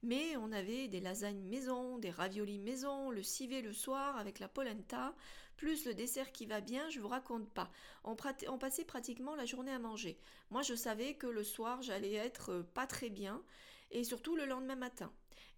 Mais 0.02 0.36
on 0.36 0.50
avait 0.50 0.88
des 0.88 1.00
lasagnes 1.00 1.42
maison, 1.42 1.98
des 1.98 2.10
raviolis 2.10 2.58
maison, 2.58 3.10
le 3.10 3.22
civet 3.22 3.60
le 3.60 3.72
soir 3.72 4.16
avec 4.16 4.38
la 4.38 4.48
polenta, 4.48 5.14
plus 5.56 5.84
le 5.84 5.94
dessert 5.94 6.32
qui 6.32 6.46
va 6.46 6.60
bien, 6.60 6.88
je 6.90 7.00
vous 7.00 7.08
raconte 7.08 7.48
pas. 7.50 7.70
On, 8.04 8.16
passait 8.16 8.84
pratiquement 8.84 9.36
la 9.36 9.44
journée 9.44 9.72
à 9.72 9.78
manger. 9.78 10.18
Moi, 10.50 10.62
je 10.62 10.74
savais 10.74 11.14
que 11.14 11.26
le 11.26 11.44
soir, 11.44 11.82
j'allais 11.82 12.14
être 12.14 12.50
euh, 12.50 12.62
pas 12.62 12.86
très 12.86 13.10
bien, 13.10 13.42
et 13.90 14.02
surtout 14.02 14.34
le 14.34 14.46
lendemain 14.46 14.74
matin. 14.74 15.12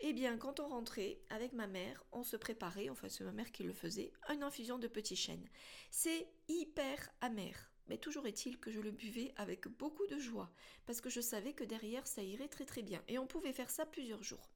Eh 0.06 0.12
bien, 0.12 0.37
quand 0.37 0.61
on 0.61 0.68
rentrait 0.68 1.18
avec 1.30 1.54
ma 1.54 1.66
mère, 1.66 2.04
on 2.12 2.25
se 2.25 2.37
préparait, 2.37 2.90
enfin 2.90 3.08
c'est 3.08 3.25
ma 3.25 3.32
mère 3.32 3.50
qui 3.50 3.62
le 3.62 3.73
faisait, 3.73 4.12
une 4.28 4.42
infusion 4.42 4.78
de 4.78 4.87
petits 4.87 5.16
chênes. 5.16 5.49
C'est 5.90 6.28
hyper 6.46 7.08
amer. 7.23 7.74
Mais 7.88 7.99
toujours 7.99 8.26
est-il 8.26 8.59
que 8.59 8.71
je 8.71 8.81
le 8.81 8.91
buvais 8.91 9.33
avec 9.37 9.69
beaucoup 9.69 10.07
de 10.07 10.19
joie, 10.19 10.50
parce 10.87 11.00
que 11.00 11.11
je 11.11 11.21
savais 11.21 11.53
que 11.53 11.64
derrière 11.64 12.07
ça 12.07 12.23
irait 12.23 12.49
très 12.49 12.64
très 12.64 12.83
bien. 12.83 13.03
Et 13.09 13.19
on 13.19 13.26
pouvait 13.26 13.53
faire 13.53 13.71
ça 13.71 13.87
plusieurs 13.87 14.23
jours. 14.23 14.49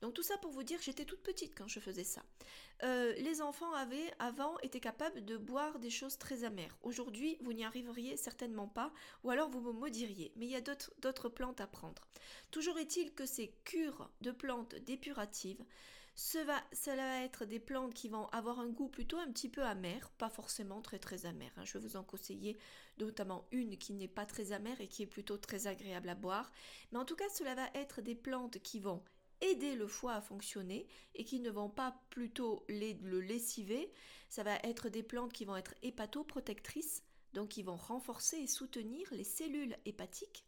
Donc 0.00 0.14
tout 0.14 0.22
ça 0.22 0.38
pour 0.38 0.52
vous 0.52 0.62
dire, 0.62 0.80
j'étais 0.80 1.04
toute 1.04 1.22
petite 1.22 1.56
quand 1.56 1.68
je 1.68 1.80
faisais 1.80 2.04
ça. 2.04 2.22
Euh, 2.84 3.12
les 3.14 3.42
enfants 3.42 3.72
avaient 3.72 4.12
avant 4.18 4.58
été 4.60 4.80
capables 4.80 5.24
de 5.24 5.36
boire 5.36 5.78
des 5.78 5.90
choses 5.90 6.18
très 6.18 6.44
amères. 6.44 6.78
Aujourd'hui, 6.82 7.36
vous 7.40 7.52
n'y 7.52 7.64
arriveriez 7.64 8.16
certainement 8.16 8.68
pas, 8.68 8.92
ou 9.24 9.30
alors 9.30 9.50
vous 9.50 9.60
me 9.60 9.72
maudiriez. 9.72 10.32
Mais 10.36 10.46
il 10.46 10.52
y 10.52 10.56
a 10.56 10.60
d'autres 10.60 11.28
plantes 11.28 11.60
à 11.60 11.66
prendre. 11.66 12.06
Toujours 12.50 12.78
est-il 12.78 13.12
que 13.12 13.26
ces 13.26 13.52
cures 13.64 14.10
de 14.20 14.30
plantes 14.30 14.76
dépuratives 14.76 15.64
cela 16.18 16.64
va 16.96 17.22
être 17.22 17.44
des 17.44 17.60
plantes 17.60 17.94
qui 17.94 18.08
vont 18.08 18.26
avoir 18.30 18.58
un 18.58 18.68
goût 18.68 18.88
plutôt 18.88 19.18
un 19.18 19.30
petit 19.30 19.48
peu 19.48 19.62
amer, 19.62 20.10
pas 20.18 20.28
forcément 20.28 20.82
très 20.82 20.98
très 20.98 21.26
amer. 21.26 21.52
Hein. 21.56 21.64
Je 21.64 21.74
vais 21.74 21.86
vous 21.86 21.96
en 21.96 22.02
conseiller 22.02 22.58
notamment 22.98 23.46
une 23.52 23.78
qui 23.78 23.92
n'est 23.92 24.08
pas 24.08 24.26
très 24.26 24.50
amère 24.50 24.80
et 24.80 24.88
qui 24.88 25.04
est 25.04 25.06
plutôt 25.06 25.36
très 25.36 25.68
agréable 25.68 26.08
à 26.08 26.16
boire. 26.16 26.50
Mais 26.90 26.98
en 26.98 27.04
tout 27.04 27.14
cas, 27.14 27.28
cela 27.28 27.54
va 27.54 27.68
être 27.74 28.02
des 28.02 28.16
plantes 28.16 28.58
qui 28.58 28.80
vont 28.80 29.00
aider 29.40 29.76
le 29.76 29.86
foie 29.86 30.14
à 30.14 30.20
fonctionner 30.20 30.88
et 31.14 31.24
qui 31.24 31.38
ne 31.38 31.50
vont 31.50 31.70
pas 31.70 32.02
plutôt 32.10 32.64
le 32.68 33.20
lessiver. 33.20 33.92
Ça 34.28 34.42
va 34.42 34.56
être 34.64 34.88
des 34.88 35.04
plantes 35.04 35.32
qui 35.32 35.44
vont 35.44 35.56
être 35.56 35.76
hépatoprotectrices, 35.84 37.04
donc 37.32 37.50
qui 37.50 37.62
vont 37.62 37.76
renforcer 37.76 38.38
et 38.38 38.48
soutenir 38.48 39.06
les 39.12 39.22
cellules 39.22 39.76
hépatiques. 39.84 40.44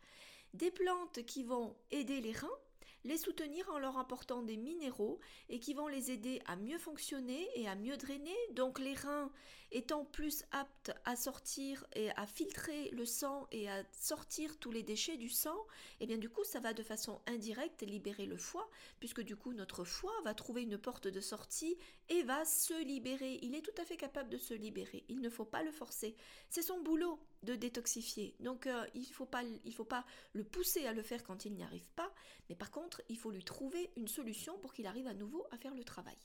Des 0.52 0.72
plantes 0.72 1.24
qui 1.26 1.44
vont 1.44 1.76
aider 1.92 2.20
les 2.20 2.32
reins, 2.32 2.58
les 3.04 3.16
soutenir 3.16 3.68
en 3.70 3.78
leur 3.78 3.98
apportant 3.98 4.42
des 4.42 4.56
minéraux 4.56 5.20
et 5.48 5.58
qui 5.58 5.74
vont 5.74 5.88
les 5.88 6.10
aider 6.10 6.40
à 6.46 6.56
mieux 6.56 6.78
fonctionner 6.78 7.48
et 7.54 7.68
à 7.68 7.74
mieux 7.74 7.96
drainer. 7.96 8.36
Donc 8.52 8.78
les 8.78 8.94
reins 8.94 9.30
étant 9.72 10.04
plus 10.04 10.44
aptes 10.52 10.92
à 11.04 11.16
sortir 11.16 11.86
et 11.94 12.10
à 12.10 12.26
filtrer 12.26 12.90
le 12.90 13.04
sang 13.04 13.46
et 13.52 13.70
à 13.70 13.82
sortir 13.92 14.58
tous 14.58 14.70
les 14.70 14.82
déchets 14.82 15.16
du 15.16 15.28
sang, 15.28 15.56
et 16.00 16.04
eh 16.04 16.06
bien 16.06 16.18
du 16.18 16.28
coup 16.28 16.44
ça 16.44 16.60
va 16.60 16.72
de 16.72 16.82
façon 16.82 17.20
indirecte 17.26 17.82
libérer 17.82 18.26
le 18.26 18.36
foie 18.36 18.68
puisque 18.98 19.22
du 19.22 19.36
coup 19.36 19.52
notre 19.52 19.84
foie 19.84 20.18
va 20.24 20.34
trouver 20.34 20.62
une 20.62 20.78
porte 20.78 21.08
de 21.08 21.20
sortie 21.20 21.76
et 22.08 22.22
va 22.22 22.44
se 22.44 22.74
libérer. 22.84 23.38
Il 23.42 23.54
est 23.54 23.62
tout 23.62 23.80
à 23.80 23.84
fait 23.84 23.96
capable 23.96 24.30
de 24.30 24.38
se 24.38 24.54
libérer. 24.54 25.04
Il 25.08 25.20
ne 25.20 25.30
faut 25.30 25.44
pas 25.44 25.62
le 25.62 25.70
forcer. 25.70 26.16
C'est 26.48 26.62
son 26.62 26.80
boulot 26.80 27.20
de 27.42 27.54
détoxifier. 27.54 28.34
Donc 28.40 28.66
euh, 28.66 28.86
il 28.94 29.02
ne 29.02 29.06
faut, 29.06 29.28
faut 29.72 29.84
pas 29.84 30.04
le 30.32 30.44
pousser 30.44 30.86
à 30.86 30.92
le 30.92 31.02
faire 31.02 31.22
quand 31.22 31.44
il 31.44 31.54
n'y 31.54 31.62
arrive 31.62 31.88
pas, 31.96 32.12
mais 32.48 32.54
par 32.54 32.70
contre 32.70 33.02
il 33.08 33.16
faut 33.16 33.30
lui 33.30 33.44
trouver 33.44 33.90
une 33.96 34.08
solution 34.08 34.58
pour 34.58 34.72
qu'il 34.72 34.86
arrive 34.86 35.06
à 35.06 35.14
nouveau 35.14 35.46
à 35.50 35.56
faire 35.56 35.74
le 35.74 35.84
travail. 35.84 36.16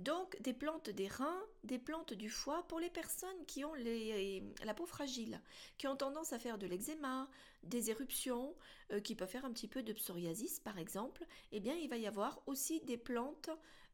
Donc 0.00 0.40
des 0.42 0.52
plantes 0.52 0.90
des 0.90 1.06
reins, 1.06 1.42
des 1.62 1.78
plantes 1.78 2.14
du 2.14 2.28
foie 2.28 2.66
pour 2.66 2.80
les 2.80 2.90
personnes 2.90 3.46
qui 3.46 3.64
ont 3.64 3.74
la 3.74 4.74
peau 4.74 4.86
fragile, 4.86 5.40
qui 5.78 5.86
ont 5.86 5.96
tendance 5.96 6.32
à 6.32 6.38
faire 6.38 6.58
de 6.58 6.66
l'eczéma, 6.66 7.28
des 7.62 7.90
éruptions, 7.90 8.56
euh, 8.92 9.00
qui 9.00 9.14
peuvent 9.14 9.28
faire 9.28 9.44
un 9.44 9.52
petit 9.52 9.68
peu 9.68 9.82
de 9.82 9.92
psoriasis 9.92 10.58
par 10.58 10.78
exemple, 10.78 11.24
eh 11.52 11.60
bien 11.60 11.74
il 11.74 11.88
va 11.88 11.96
y 11.96 12.08
avoir 12.08 12.42
aussi 12.46 12.80
des 12.80 12.96
plantes 12.96 13.50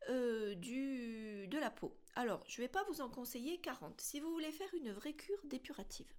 euh, 0.08 0.54
de 0.54 1.58
la 1.58 1.70
peau. 1.70 1.94
Alors 2.14 2.42
je 2.48 2.60
ne 2.60 2.64
vais 2.64 2.72
pas 2.72 2.84
vous 2.84 3.02
en 3.02 3.10
conseiller 3.10 3.58
40 3.60 4.00
si 4.00 4.20
vous 4.20 4.32
voulez 4.32 4.52
faire 4.52 4.74
une 4.74 4.92
vraie 4.92 5.14
cure 5.14 5.44
dépurative 5.44 6.10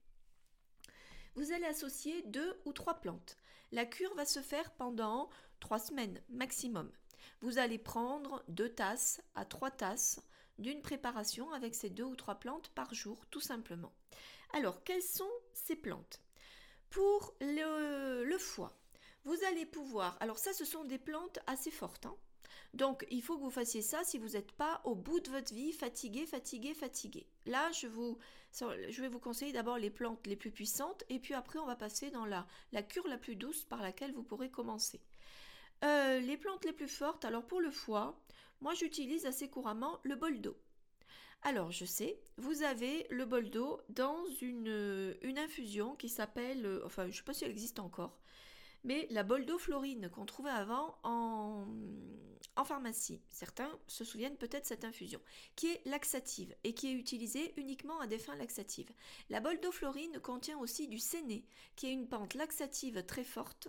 vous 1.35 1.51
allez 1.51 1.65
associer 1.65 2.23
deux 2.23 2.59
ou 2.65 2.73
trois 2.73 2.95
plantes. 2.95 3.37
La 3.71 3.85
cure 3.85 4.13
va 4.15 4.25
se 4.25 4.41
faire 4.41 4.71
pendant 4.71 5.29
trois 5.59 5.79
semaines 5.79 6.21
maximum. 6.29 6.91
Vous 7.41 7.57
allez 7.57 7.79
prendre 7.79 8.43
deux 8.47 8.69
tasses 8.69 9.19
à 9.33 9.45
trois 9.45 9.71
tasses 9.71 10.21
d'une 10.59 10.83
préparation 10.83 11.51
avec 11.51 11.73
ces 11.73 11.89
deux 11.89 12.03
ou 12.03 12.15
trois 12.15 12.35
plantes 12.35 12.69
par 12.69 12.93
jour, 12.93 13.25
tout 13.31 13.39
simplement. 13.39 13.91
Alors, 14.53 14.83
quelles 14.83 15.01
sont 15.01 15.31
ces 15.53 15.75
plantes? 15.75 16.21
Pour 16.91 17.33
le, 17.41 18.37
foie, 18.37 18.77
vous 19.23 19.37
allez 19.47 19.65
pouvoir, 19.65 20.17
alors 20.19 20.37
ça 20.37 20.53
ce 20.53 20.65
sont 20.65 20.83
des 20.83 20.99
plantes 20.99 21.39
assez 21.47 21.71
fortes, 21.71 22.05
hein. 22.05 22.15
donc 22.73 23.07
il 23.09 23.23
faut 23.23 23.37
que 23.37 23.43
vous 23.43 23.49
fassiez 23.49 23.81
ça 23.81 24.03
si 24.03 24.17
vous 24.17 24.29
n'êtes 24.29 24.51
pas 24.51 24.81
au 24.83 24.93
bout 24.93 25.21
de 25.21 25.29
votre 25.29 25.53
vie, 25.53 25.71
fatigué, 25.71 26.25
fatigué, 26.25 26.73
fatigué. 26.73 27.25
Là, 27.45 27.71
je, 27.71 27.87
vais 27.87 29.07
vous 29.07 29.19
conseiller 29.19 29.53
d'abord 29.53 29.77
les 29.77 29.89
plantes 29.89 30.27
les 30.27 30.35
plus 30.35 30.51
puissantes 30.51 31.05
et 31.07 31.19
puis 31.19 31.33
après 31.33 31.59
on 31.59 31.65
va 31.65 31.77
passer 31.77 32.11
dans 32.11 32.25
la 32.25 32.83
cure 32.83 33.07
la 33.07 33.17
plus 33.17 33.37
douce 33.37 33.63
par 33.63 33.81
laquelle 33.81 34.11
vous 34.11 34.23
pourrez 34.23 34.51
commencer. 34.51 35.01
Euh, 35.83 36.19
les 36.19 36.37
plantes 36.37 36.65
les 36.65 36.73
plus 36.73 36.87
fortes, 36.87 37.25
alors 37.25 37.45
pour 37.45 37.59
le 37.59 37.71
foie, 37.71 38.19
moi 38.61 38.73
j'utilise 38.73 39.25
assez 39.25 39.49
couramment 39.49 39.99
le 40.03 40.15
bol 40.15 40.39
d'eau. 40.39 40.55
Alors 41.43 41.71
je 41.71 41.85
sais, 41.85 42.19
vous 42.37 42.61
avez 42.61 43.07
le 43.09 43.25
bol 43.25 43.49
d'eau 43.49 43.81
dans 43.89 44.23
une, 44.41 45.17
une 45.23 45.39
infusion 45.39 45.95
qui 45.95 46.07
s'appelle, 46.07 46.65
euh, 46.65 46.85
enfin 46.85 47.03
je 47.03 47.09
ne 47.09 47.13
sais 47.13 47.23
pas 47.23 47.33
si 47.33 47.45
elle 47.45 47.51
existe 47.51 47.79
encore, 47.79 48.19
mais 48.83 49.07
la 49.09 49.23
bol 49.23 49.45
d'eau 49.45 49.57
florine 49.57 50.09
qu'on 50.09 50.25
trouvait 50.25 50.49
avant 50.51 50.97
en, 51.03 51.65
pharmacie, 52.63 53.19
certains 53.31 53.71
se 53.87 54.03
souviennent 54.03 54.37
peut-être 54.37 54.67
cette 54.67 54.85
infusion, 54.85 55.19
qui 55.55 55.67
est 55.67 55.81
laxative 55.85 56.55
et 56.63 56.75
qui 56.75 56.89
est 56.89 56.93
utilisée 56.93 57.53
uniquement 57.57 57.99
à 57.99 58.05
des 58.05 58.19
fins 58.19 58.35
laxatives. 58.35 58.91
La 59.31 59.39
boldoflorine 59.39 60.19
contient 60.19 60.59
aussi 60.59 60.87
du 60.87 60.99
séné, 60.99 61.43
qui 61.75 61.87
est 61.87 61.91
une 61.91 62.07
plante 62.07 62.35
laxative 62.35 63.03
très 63.03 63.23
forte, 63.23 63.67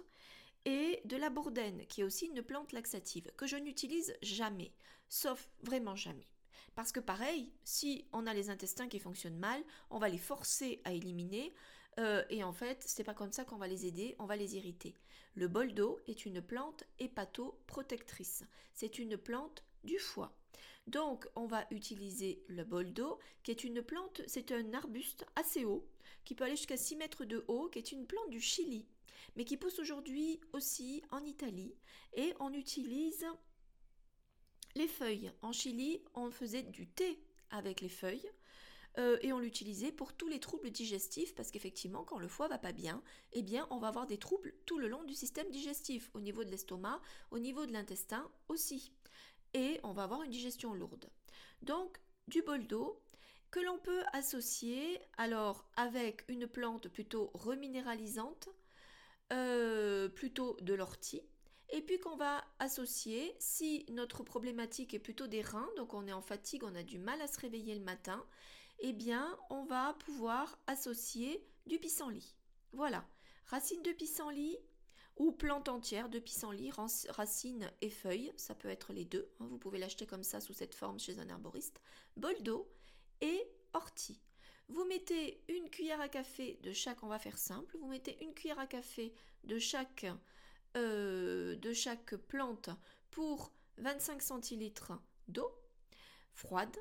et 0.65 1.01
de 1.05 1.17
la 1.17 1.31
bourdaine, 1.31 1.87
qui 1.87 2.01
est 2.01 2.05
aussi 2.05 2.27
une 2.27 2.43
plante 2.43 2.73
laxative, 2.73 3.31
que 3.37 3.47
je 3.47 3.57
n'utilise 3.57 4.15
jamais, 4.23 4.73
sauf 5.09 5.51
vraiment 5.63 5.97
jamais. 5.97 6.29
Parce 6.75 6.93
que 6.93 7.01
pareil, 7.01 7.53
si 7.65 8.07
on 8.13 8.27
a 8.27 8.35
les 8.35 8.49
intestins 8.49 8.89
qui 8.89 8.99
fonctionnent 8.99 9.39
mal, 9.39 9.63
on 9.91 9.99
va 9.99 10.09
les 10.09 10.19
forcer 10.19 10.81
à 10.85 10.93
éliminer, 10.93 11.53
euh, 11.99 12.25
et 12.31 12.43
en 12.43 12.53
fait, 12.53 12.83
c'est 12.87 13.05
pas 13.05 13.15
comme 13.15 13.33
ça 13.33 13.45
qu'on 13.45 13.59
va 13.59 13.69
les 13.69 13.87
aider, 13.87 14.17
on 14.19 14.25
va 14.25 14.37
les 14.37 14.57
irriter. 14.57 14.95
Le 15.35 15.49
bol 15.49 15.75
d'eau 15.75 16.01
est 16.07 16.25
une 16.25 16.41
plante 16.41 16.85
hépatoprotectrice. 16.99 18.45
C'est 18.75 18.99
une 18.99 19.17
plante 19.17 19.65
du 19.85 19.99
foie. 19.99 20.35
Donc, 20.87 21.29
on 21.37 21.47
va 21.47 21.67
utiliser 21.71 22.43
le 22.49 22.65
bol 22.65 22.93
d'eau, 22.93 23.19
qui 23.43 23.51
est 23.51 23.65
une 23.65 23.83
plante, 23.83 24.23
c'est 24.27 24.51
un 24.53 24.75
arbuste 24.75 25.27
assez 25.37 25.65
haut, 25.65 25.87
qui 26.25 26.35
peut 26.35 26.45
aller 26.45 26.57
jusqu'à 26.57 26.77
6 26.77 26.97
mètres 26.97 27.25
de 27.25 27.45
haut, 27.49 27.69
qui 27.69 27.79
est 27.79 27.93
une 27.93 28.07
plante 28.07 28.31
du 28.31 28.41
Chili, 28.41 28.87
mais 29.37 29.45
qui 29.45 29.57
pousse 29.57 29.79
aujourd'hui 29.79 30.41
aussi 30.53 31.03
en 31.11 31.25
Italie. 31.25 31.75
Et 32.15 32.35
on 32.41 32.53
utilise 32.53 33.27
les 34.75 34.89
feuilles. 34.89 35.33
En 35.43 35.53
Chili, 35.53 36.03
on 36.15 36.31
faisait 36.31 36.63
du 36.63 36.87
thé 36.87 37.23
avec 37.51 37.81
les 37.81 37.89
feuilles. 37.89 38.31
Euh, 38.99 39.17
et 39.23 39.33
on 39.33 39.39
l'utilisait 39.39 39.93
pour 39.93 40.13
tous 40.13 40.29
les 40.29 40.39
troubles 40.39 40.71
digestifs 40.71 41.35
parce 41.35 41.51
qu'effectivement 41.51 42.05
quand 42.05 42.19
le 42.19 42.29
foie 42.29 42.49
va 42.49 42.59
pas 42.59 42.73
bien, 42.73 43.03
eh 43.33 43.43
bien 43.43 43.67
on 43.71 43.79
va 43.79 43.89
avoir 43.89 44.07
des 44.07 44.19
troubles 44.19 44.55
tout 44.67 44.79
le 44.79 44.87
long 44.87 45.03
du 45.05 45.15
système 45.15 45.51
digestif, 45.51 46.11
au 46.13 46.21
niveau 46.21 46.45
de 46.45 46.51
l'estomac, 46.51 47.01
au 47.31 47.39
niveau 47.39 47.65
de 47.65 47.73
l'intestin 47.73 48.31
aussi. 48.49 48.93
Et 49.55 49.81
on 49.83 49.93
va 49.93 50.05
avoir 50.05 50.23
une 50.23 50.31
digestion 50.31 50.75
lourde. 50.75 51.09
Donc 51.63 51.99
du 52.29 52.43
bol 52.43 52.67
d'eau 52.67 53.01
que 53.51 53.61
l'on 53.61 53.79
peut 53.79 54.03
associer 54.13 55.01
alors 55.17 55.67
avec 55.77 56.25
une 56.29 56.47
plante 56.47 56.89
plutôt 56.89 57.31
reminéralisante, 57.35 58.49
euh, 59.33 60.09
plutôt 60.09 60.57
de 60.61 60.75
l'ortie, 60.75 61.23
et 61.71 61.81
puis 61.81 61.99
qu'on 61.99 62.17
va 62.17 62.45
associer, 62.59 63.35
si 63.39 63.87
notre 63.91 64.23
problématique 64.23 64.93
est 64.93 64.99
plutôt 64.99 65.27
des 65.27 65.41
reins, 65.41 65.71
donc 65.77 65.95
on 65.95 66.07
est 66.07 66.13
en 66.13 66.21
fatigue, 66.21 66.65
on 66.65 66.75
a 66.75 66.83
du 66.83 66.99
mal 66.99 67.21
à 67.23 67.27
se 67.27 67.41
réveiller 67.41 67.75
le 67.75 67.81
matin, 67.81 68.25
eh 68.81 68.93
bien, 68.93 69.39
on 69.49 69.65
va 69.65 69.95
pouvoir 70.05 70.59
associer 70.67 71.43
du 71.67 71.79
pissenlit. 71.79 72.35
Voilà, 72.73 73.07
racine 73.47 73.83
de 73.83 73.93
pissenlit 73.93 74.59
ou 75.17 75.33
plante 75.33 75.69
entière 75.69 76.11
de 76.11 76.19
pissenlit, 76.19 76.71
racines 77.09 77.71
et 77.81 77.91
feuilles, 77.91 78.33
ça 78.37 78.55
peut 78.55 78.69
être 78.69 78.93
les 78.93 79.05
deux. 79.05 79.31
Hein, 79.41 79.47
vous 79.49 79.59
pouvez 79.59 79.79
l'acheter 79.79 80.07
comme 80.07 80.25
ça 80.25 80.41
sous 80.41 80.55
cette 80.55 80.75
forme 80.75 80.99
chez 80.99 81.19
un 81.19 81.29
herboriste. 81.29 81.81
Bol 82.17 82.35
d'eau 82.43 82.71
et. 83.21 83.47
Vous 84.73 84.87
mettez 84.87 85.43
une 85.49 85.69
cuillère 85.69 86.01
à 86.01 86.09
café 86.09 86.59
de 86.63 86.73
chaque, 86.73 87.03
on 87.03 87.09
va 87.09 87.19
faire 87.19 87.37
simple, 87.37 87.77
vous 87.79 87.89
mettez 87.89 88.17
une 88.25 88.33
cuillère 88.33 88.59
à 88.59 88.67
café 88.67 89.13
de 89.45 89.59
chaque, 89.59 90.07
euh, 90.79 91.57
plante 92.29 92.71
pour 93.11 93.53
25 93.77 94.23
centilitres 94.23 94.95
d'eau 95.29 95.53
froide 96.33 96.75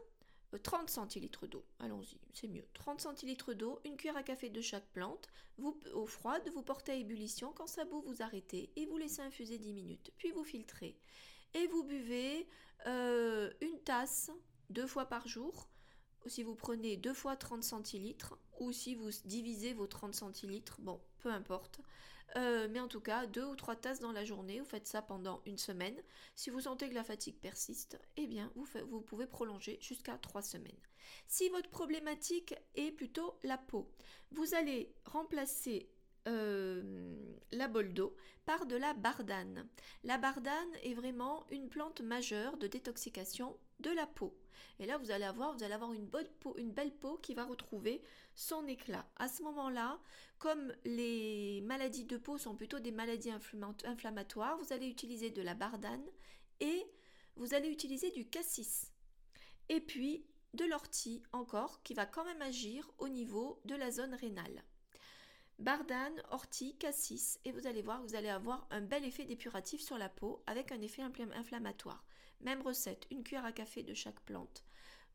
30 0.64 0.84
euh, 0.84 0.88
centilitres 0.88 1.48
d'eau, 1.48 1.66
allons-y, 1.80 2.18
c'est 2.34 2.48
mieux. 2.48 2.66
30 2.74 3.02
centilitres 3.02 3.54
d'eau, 3.54 3.82
une 3.84 3.98
cuillère 3.98 4.16
à 4.16 4.24
café 4.24 4.50
de 4.50 4.62
chaque 4.62 4.88
plante, 4.94 5.28
vous, 5.58 5.78
eau 5.94 6.06
froide, 6.06 6.50
vous 6.54 6.64
portez 6.64 6.94
à 6.94 6.96
ébullition, 6.96 7.52
quand 7.52 7.68
ça 7.68 7.84
bout, 7.84 8.02
vous 8.04 8.22
arrêtez 8.22 8.72
et 8.78 8.86
vous 8.86 8.98
laissez 8.98 9.22
infuser 9.22 9.58
10 9.58 9.74
minutes, 9.74 10.14
puis 10.18 10.32
vous 10.32 10.46
filtrez. 10.46 10.98
Et 11.54 11.68
vous 11.68 11.84
buvez 11.84 12.48
euh, 12.88 13.52
une 13.60 13.80
tasse 13.82 14.32
deux 14.70 14.88
fois 14.88 15.08
par 15.08 15.28
jour, 15.28 15.68
si 16.26 16.44
vous 16.44 16.56
prenez 16.56 16.98
deux 16.98 17.14
fois 17.14 17.36
30 17.36 17.64
centilitres, 17.64 18.38
ou 18.60 18.72
si 18.72 18.96
vous 18.96 19.10
divisez 19.26 19.74
vos 19.74 19.88
30 19.88 20.14
centilitres, 20.14 20.80
bon, 20.82 21.00
peu 21.20 21.30
importe, 21.32 21.82
euh, 22.38 22.68
mais 22.72 22.80
en 22.80 22.88
tout 22.88 23.02
cas, 23.02 23.26
deux 23.26 23.46
ou 23.46 23.56
trois 23.56 23.76
tasses 23.76 24.00
dans 24.00 24.12
la 24.12 24.24
journée, 24.24 24.60
vous 24.60 24.66
faites 24.66 24.88
ça 24.88 25.02
pendant 25.02 25.42
une 25.46 25.58
semaine. 25.58 26.02
Si 26.36 26.50
vous 26.50 26.62
sentez 26.62 26.90
que 26.90 26.96
la 26.96 27.04
fatigue 27.04 27.40
persiste, 27.40 28.00
eh 28.18 28.28
bien, 28.28 28.52
vous, 28.56 28.66
vous 28.90 29.02
pouvez 29.02 29.28
prolonger 29.28 29.78
jusqu'à 29.82 30.18
trois 30.18 30.42
semaines. 30.42 30.80
Si 31.28 31.50
votre 31.50 31.70
problématique 31.70 32.56
est 32.76 32.92
plutôt 32.92 33.38
la 33.44 33.58
peau, 33.58 33.92
vous 34.32 34.54
allez 34.54 34.94
remplacer 35.06 35.90
euh, 36.28 37.36
la 37.52 37.68
bol 37.68 37.94
d'eau 37.94 38.16
par 38.46 38.66
de 38.66 38.76
la 38.76 38.94
bardane. 38.94 39.68
La 40.04 40.18
bardane 40.18 40.76
est 40.84 40.94
vraiment 40.94 41.46
une 41.52 41.70
plante 41.70 42.02
majeure 42.02 42.58
de 42.58 42.68
détoxication 42.68 43.58
de 43.80 43.92
la 43.92 44.08
peau. 44.08 44.36
Et 44.80 44.86
là, 44.86 44.98
vous 44.98 45.12
allez 45.12 45.26
avoir, 45.26 45.56
une, 45.94 46.10
une 46.58 46.72
belle 46.72 46.94
peau 46.94 47.18
qui 47.18 47.34
va 47.34 47.46
retrouver 47.46 48.02
son 48.36 48.68
éclat. 48.68 49.08
À 49.16 49.28
ce 49.28 49.44
moment-là, 49.44 50.00
comme 50.40 50.74
les 50.86 51.62
maladies 51.62 52.06
de 52.06 52.18
peau 52.18 52.38
sont 52.38 52.56
plutôt 52.56 52.80
des 52.80 52.92
maladies 52.92 53.32
inflammatoires, 53.86 54.58
vous 54.58 54.74
allez 54.74 54.88
utiliser 54.88 55.30
de 55.30 55.42
la 55.42 55.54
bardane 55.54 56.06
et 56.60 56.86
vous 57.36 57.54
allez 57.54 57.70
utiliser 57.70 58.12
du 58.12 58.28
cassis. 58.28 58.92
Et 59.70 59.80
puis 59.80 60.26
de 60.54 60.66
l'ortie 60.66 61.24
encore 61.32 61.82
qui 61.84 61.94
va 61.94 62.06
quand 62.06 62.26
même 62.26 62.42
agir 62.42 62.92
au 62.98 63.08
niveau 63.08 63.62
de 63.66 63.76
la 63.76 63.92
zone 63.92 64.14
rénale. 64.16 64.64
Bardane, 65.62 66.24
ortie, 66.32 66.76
cassis 66.76 67.40
et 67.46 67.52
vous 67.52 67.68
allez 67.68 67.84
voir, 67.84 68.02
vous 68.02 68.16
allez 68.16 68.30
avoir 68.30 68.66
un 68.72 68.82
bel 68.82 69.06
effet 69.06 69.26
dépuratif 69.26 69.80
sur 69.80 70.00
la 70.00 70.10
peau 70.10 70.42
avec 70.48 70.72
un 70.72 70.82
effet 70.82 71.04
inflammatoire. 71.04 72.04
Même 72.40 72.64
recette, 72.64 73.06
une 73.12 73.24
cuillère 73.24 73.46
à 73.46 73.52
café 73.52 73.84
de 73.84 73.94
chaque 73.94 74.20
plante. 74.22 74.64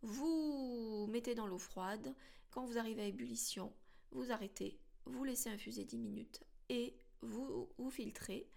Vous 0.03 1.09
mettez 1.11 1.35
dans 1.35 1.49
l'eau 1.49 1.59
froide, 1.59 2.15
quand 2.53 2.65
vous 2.65 2.79
arrivez 2.79 3.03
à 3.03 3.07
ébullition, 3.07 3.73
vous 4.13 4.31
arrêtez, 4.31 4.79
vous 5.05 5.25
laissez 5.25 5.51
infuser 5.51 5.85
10 5.85 5.99
minutes 5.99 6.41
et 6.69 6.97
vous, 7.23 7.69
vous 7.77 7.91
filtrez 7.91 8.49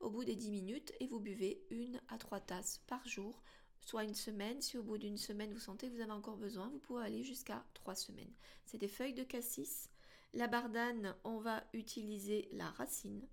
au 0.00 0.10
bout 0.10 0.24
des 0.24 0.34
10 0.34 0.50
minutes 0.50 0.92
et 0.98 1.06
vous 1.06 1.20
buvez 1.20 1.64
une 1.70 2.00
à 2.08 2.18
trois 2.18 2.40
tasses 2.40 2.80
par 2.88 3.06
jour, 3.06 3.40
soit 3.82 4.02
une 4.02 4.16
semaine. 4.16 4.60
Si 4.60 4.78
au 4.78 4.82
bout 4.82 4.98
d'une 4.98 5.16
semaine 5.16 5.52
vous 5.52 5.60
sentez 5.60 5.88
que 5.88 5.94
vous 5.94 6.00
avez 6.00 6.10
encore 6.10 6.38
besoin, 6.38 6.68
vous 6.70 6.80
pouvez 6.80 7.04
aller 7.04 7.22
jusqu'à 7.22 7.64
trois 7.72 7.94
semaines. 7.94 8.34
C'est 8.64 8.78
des 8.78 8.88
feuilles 8.88 9.14
de 9.14 9.22
cassis. 9.22 9.90
La 10.34 10.48
bardane, 10.48 11.14
on 11.24 11.38
va 11.38 11.64
utiliser 11.72 12.48
la 12.52 12.70
racine 12.70 13.26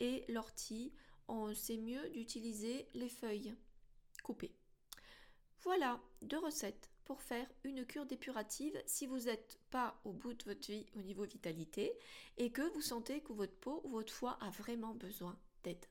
et 0.00 0.24
l'ortie, 0.28 0.92
on 1.28 1.54
sait 1.54 1.78
mieux 1.78 2.10
d'utiliser 2.10 2.88
les 2.94 3.08
feuilles 3.08 3.54
coupées. 4.22 4.54
Voilà 5.62 6.00
deux 6.22 6.38
recettes 6.38 6.90
pour 7.04 7.22
faire 7.22 7.48
une 7.64 7.84
cure 7.84 8.06
dépurative 8.06 8.80
si 8.86 9.06
vous 9.06 9.18
n'êtes 9.18 9.58
pas 9.70 10.00
au 10.04 10.12
bout 10.12 10.34
de 10.34 10.44
votre 10.44 10.70
vie 10.70 10.86
au 10.96 11.02
niveau 11.02 11.24
vitalité 11.24 11.92
et 12.36 12.50
que 12.50 12.62
vous 12.74 12.80
sentez 12.80 13.20
que 13.20 13.32
votre 13.32 13.56
peau 13.56 13.80
ou 13.84 13.90
votre 13.90 14.12
foie 14.12 14.38
a 14.40 14.50
vraiment 14.50 14.94
besoin 14.94 15.38
d'aide. 15.62 15.84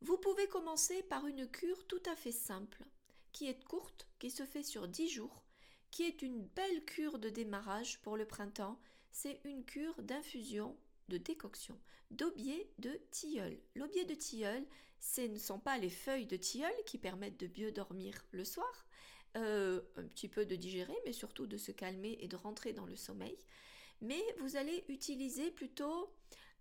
Vous 0.00 0.16
pouvez 0.16 0.46
commencer 0.46 1.02
par 1.02 1.26
une 1.26 1.48
cure 1.48 1.86
tout 1.86 2.02
à 2.06 2.14
fait 2.14 2.32
simple, 2.32 2.84
qui 3.32 3.48
est 3.48 3.64
courte, 3.64 4.08
qui 4.18 4.30
se 4.30 4.44
fait 4.44 4.62
sur 4.62 4.86
10 4.86 5.08
jours, 5.08 5.42
qui 5.90 6.04
est 6.04 6.22
une 6.22 6.42
belle 6.42 6.84
cure 6.84 7.18
de 7.18 7.28
démarrage 7.28 8.00
pour 8.00 8.16
le 8.16 8.26
printemps. 8.26 8.78
C'est 9.10 9.40
une 9.44 9.64
cure 9.64 10.00
d'infusion 10.02 10.76
de 11.08 11.16
décoction 11.16 11.78
d'aubier 12.10 12.70
de 12.78 12.98
tilleul. 13.10 13.58
L'aubier 13.74 14.04
de 14.04 14.14
tilleul, 14.14 14.64
ce 15.00 15.20
ne 15.22 15.38
sont 15.38 15.58
pas 15.58 15.78
les 15.78 15.90
feuilles 15.90 16.26
de 16.26 16.36
tilleul 16.36 16.72
qui 16.86 16.98
permettent 16.98 17.38
de 17.38 17.50
mieux 17.60 17.72
dormir 17.72 18.24
le 18.32 18.44
soir, 18.44 18.86
euh, 19.36 19.80
un 19.96 20.04
petit 20.04 20.28
peu 20.28 20.46
de 20.46 20.56
digérer, 20.56 20.96
mais 21.04 21.12
surtout 21.12 21.46
de 21.46 21.56
se 21.56 21.72
calmer 21.72 22.18
et 22.20 22.28
de 22.28 22.36
rentrer 22.36 22.72
dans 22.72 22.86
le 22.86 22.96
sommeil. 22.96 23.36
Mais 24.00 24.22
vous 24.40 24.56
allez 24.56 24.84
utiliser 24.88 25.50
plutôt 25.50 26.14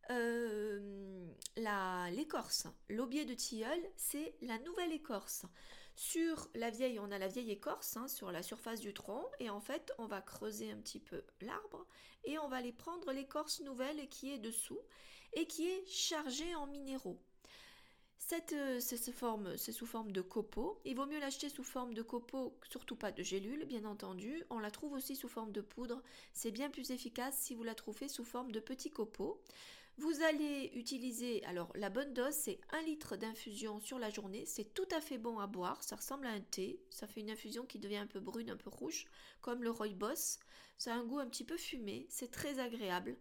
euh, 0.09 1.27
l'écorce. 2.11 2.67
L'aubier 2.89 3.25
de 3.25 3.33
tilleul, 3.33 3.79
c'est 3.95 4.35
la 4.41 4.57
nouvelle 4.59 4.91
écorce. 4.91 5.45
Sur 5.97 6.47
la 6.53 6.69
vieille, 6.69 6.99
on 6.99 7.11
a 7.11 7.17
la 7.17 7.27
vieille 7.27 7.49
écorce 7.49 7.97
hein, 7.97 8.07
sur 8.07 8.31
la 8.31 8.43
surface 8.43 8.79
du 8.79 8.93
tronc 8.93 9.25
et 9.39 9.49
en 9.49 9.59
fait, 9.59 9.91
on 9.97 10.05
va 10.05 10.21
creuser 10.21 10.69
un 10.69 10.77
petit 10.77 10.99
peu 10.99 11.23
l'arbre 11.41 11.87
et 12.23 12.37
on 12.37 12.47
va 12.47 12.57
aller 12.57 12.71
prendre 12.71 13.11
l'écorce 13.11 13.61
nouvelle 13.61 14.07
qui 14.07 14.31
est 14.31 14.37
dessous 14.37 14.79
et 15.33 15.47
qui 15.47 15.65
est 15.65 15.87
chargée 15.87 16.53
en 16.53 16.67
minéraux. 16.67 17.19
Cette, 18.19 18.53
euh, 18.53 18.79
c'est, 18.79 18.97
sous 18.97 19.85
forme 19.87 20.11
de 20.11 20.21
copeaux. 20.21 20.79
Il 20.85 20.97
vaut 20.97 21.07
mieux 21.07 21.19
l'acheter 21.19 21.49
sous 21.49 21.63
forme 21.63 21.95
de 21.95 22.03
copeaux, 22.03 22.55
surtout 22.69 22.95
pas 22.95 23.11
de 23.11 23.23
gélule, 23.23 23.65
bien 23.65 23.85
entendu. 23.85 24.43
On 24.51 24.59
la 24.59 24.69
trouve 24.69 24.93
aussi 24.93 25.15
sous 25.15 25.29
forme 25.29 25.51
de 25.51 25.61
poudre. 25.61 26.03
C'est 26.31 26.51
bien 26.51 26.69
plus 26.69 26.91
efficace 26.91 27.39
si 27.39 27.55
vous 27.55 27.63
la 27.63 27.73
trouvez 27.73 28.07
sous 28.07 28.25
forme 28.25 28.51
de 28.51 28.59
petits 28.59 28.91
copeaux. 28.91 29.41
Vous 29.97 30.21
allez 30.21 30.71
utiliser, 30.75 31.43
alors 31.45 31.71
la 31.75 31.89
bonne 31.89 32.13
dose, 32.13 32.33
c'est 32.33 32.59
1 32.71 32.81
litre 32.83 33.15
d'infusion 33.15 33.79
sur 33.79 33.97
la 33.97 34.11
journée. 34.11 34.45
C'est 34.45 34.75
tout 34.75 34.87
à 34.91 35.01
fait 35.01 35.17
bon 35.17 35.39
à 35.39 35.47
boire. 35.47 35.83
Ça 35.83 35.95
ressemble 35.95 36.27
à 36.27 36.31
un 36.31 36.39
thé. 36.39 36.79
Ça 36.91 37.07
fait 37.07 37.21
une 37.21 37.31
infusion 37.31 37.65
qui 37.65 37.79
devient 37.79 37.97
un 37.97 38.07
peu 38.07 38.19
brune, 38.19 38.51
un 38.51 38.57
peu 38.57 38.69
rouge, 38.69 39.05
comme 39.41 39.63
le 39.63 39.71
rooibos. 39.71 40.37
Ça 40.77 40.93
a 40.93 40.97
un 40.97 41.03
goût 41.03 41.17
un 41.17 41.27
petit 41.27 41.43
peu 41.43 41.57
fumé. 41.57 42.05
C'est 42.09 42.29
très 42.29 42.59
agréable. 42.59 43.17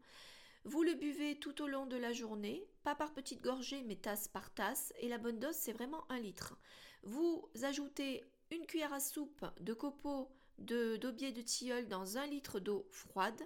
Vous 0.64 0.82
le 0.82 0.94
buvez 0.94 1.38
tout 1.38 1.62
au 1.62 1.66
long 1.66 1.86
de 1.86 1.96
la 1.96 2.12
journée, 2.12 2.68
pas 2.82 2.96
par 2.96 3.14
petites 3.14 3.40
gorgées, 3.40 3.82
mais 3.84 3.96
tasse 3.96 4.26
par 4.26 4.52
tasse, 4.52 4.92
et 4.98 5.08
la 5.08 5.16
bonne 5.16 5.38
dose, 5.38 5.54
c'est 5.54 5.72
vraiment 5.72 6.04
un 6.10 6.18
litre. 6.18 6.58
Vous 7.04 7.48
ajoutez 7.62 8.24
une 8.50 8.66
cuillère 8.66 8.92
à 8.92 8.98
soupe 8.98 9.46
de 9.60 9.72
copeaux 9.72 10.28
d'aubier 10.58 11.30
de, 11.30 11.36
de 11.36 11.42
tilleul 11.42 11.86
dans 11.86 12.18
un 12.18 12.26
litre 12.26 12.58
d'eau 12.58 12.84
froide. 12.90 13.40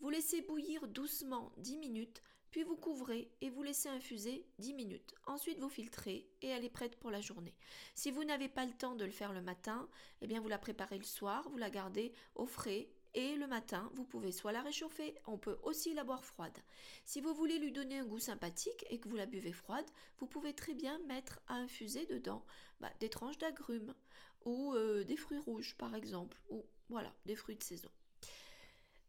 Vous 0.00 0.10
laissez 0.10 0.42
bouillir 0.42 0.88
doucement 0.88 1.52
10 1.58 1.76
minutes, 1.78 2.22
puis 2.54 2.62
vous 2.62 2.76
couvrez 2.76 3.32
et 3.40 3.50
vous 3.50 3.64
laissez 3.64 3.88
infuser 3.88 4.46
10 4.60 4.74
minutes. 4.74 5.12
Ensuite, 5.26 5.58
vous 5.58 5.68
filtrez 5.68 6.30
et 6.40 6.46
elle 6.46 6.64
est 6.64 6.70
prête 6.70 6.94
pour 7.00 7.10
la 7.10 7.20
journée. 7.20 7.56
Si 7.96 8.12
vous 8.12 8.22
n'avez 8.22 8.48
pas 8.48 8.64
le 8.64 8.70
temps 8.70 8.94
de 8.94 9.04
le 9.04 9.10
faire 9.10 9.32
le 9.32 9.42
matin, 9.42 9.88
eh 10.20 10.28
bien 10.28 10.40
vous 10.40 10.46
la 10.46 10.58
préparez 10.58 10.98
le 10.98 11.02
soir, 11.02 11.48
vous 11.48 11.56
la 11.56 11.68
gardez 11.68 12.12
au 12.36 12.46
frais 12.46 12.88
et 13.14 13.34
le 13.34 13.48
matin, 13.48 13.90
vous 13.94 14.04
pouvez 14.04 14.30
soit 14.30 14.52
la 14.52 14.62
réchauffer, 14.62 15.16
on 15.26 15.36
peut 15.36 15.58
aussi 15.64 15.94
la 15.94 16.04
boire 16.04 16.24
froide. 16.24 16.56
Si 17.04 17.20
vous 17.20 17.34
voulez 17.34 17.58
lui 17.58 17.72
donner 17.72 17.98
un 17.98 18.06
goût 18.06 18.20
sympathique 18.20 18.86
et 18.88 19.00
que 19.00 19.08
vous 19.08 19.16
la 19.16 19.26
buvez 19.26 19.52
froide, 19.52 19.90
vous 20.20 20.28
pouvez 20.28 20.54
très 20.54 20.74
bien 20.74 21.00
mettre 21.08 21.40
à 21.48 21.54
infuser 21.54 22.06
dedans 22.06 22.46
bah, 22.78 22.92
des 23.00 23.10
tranches 23.10 23.38
d'agrumes 23.38 23.96
ou 24.44 24.74
euh, 24.74 25.02
des 25.02 25.16
fruits 25.16 25.40
rouges 25.40 25.74
par 25.76 25.96
exemple, 25.96 26.40
ou 26.50 26.64
voilà, 26.88 27.12
des 27.26 27.34
fruits 27.34 27.56
de 27.56 27.64
saison. 27.64 27.90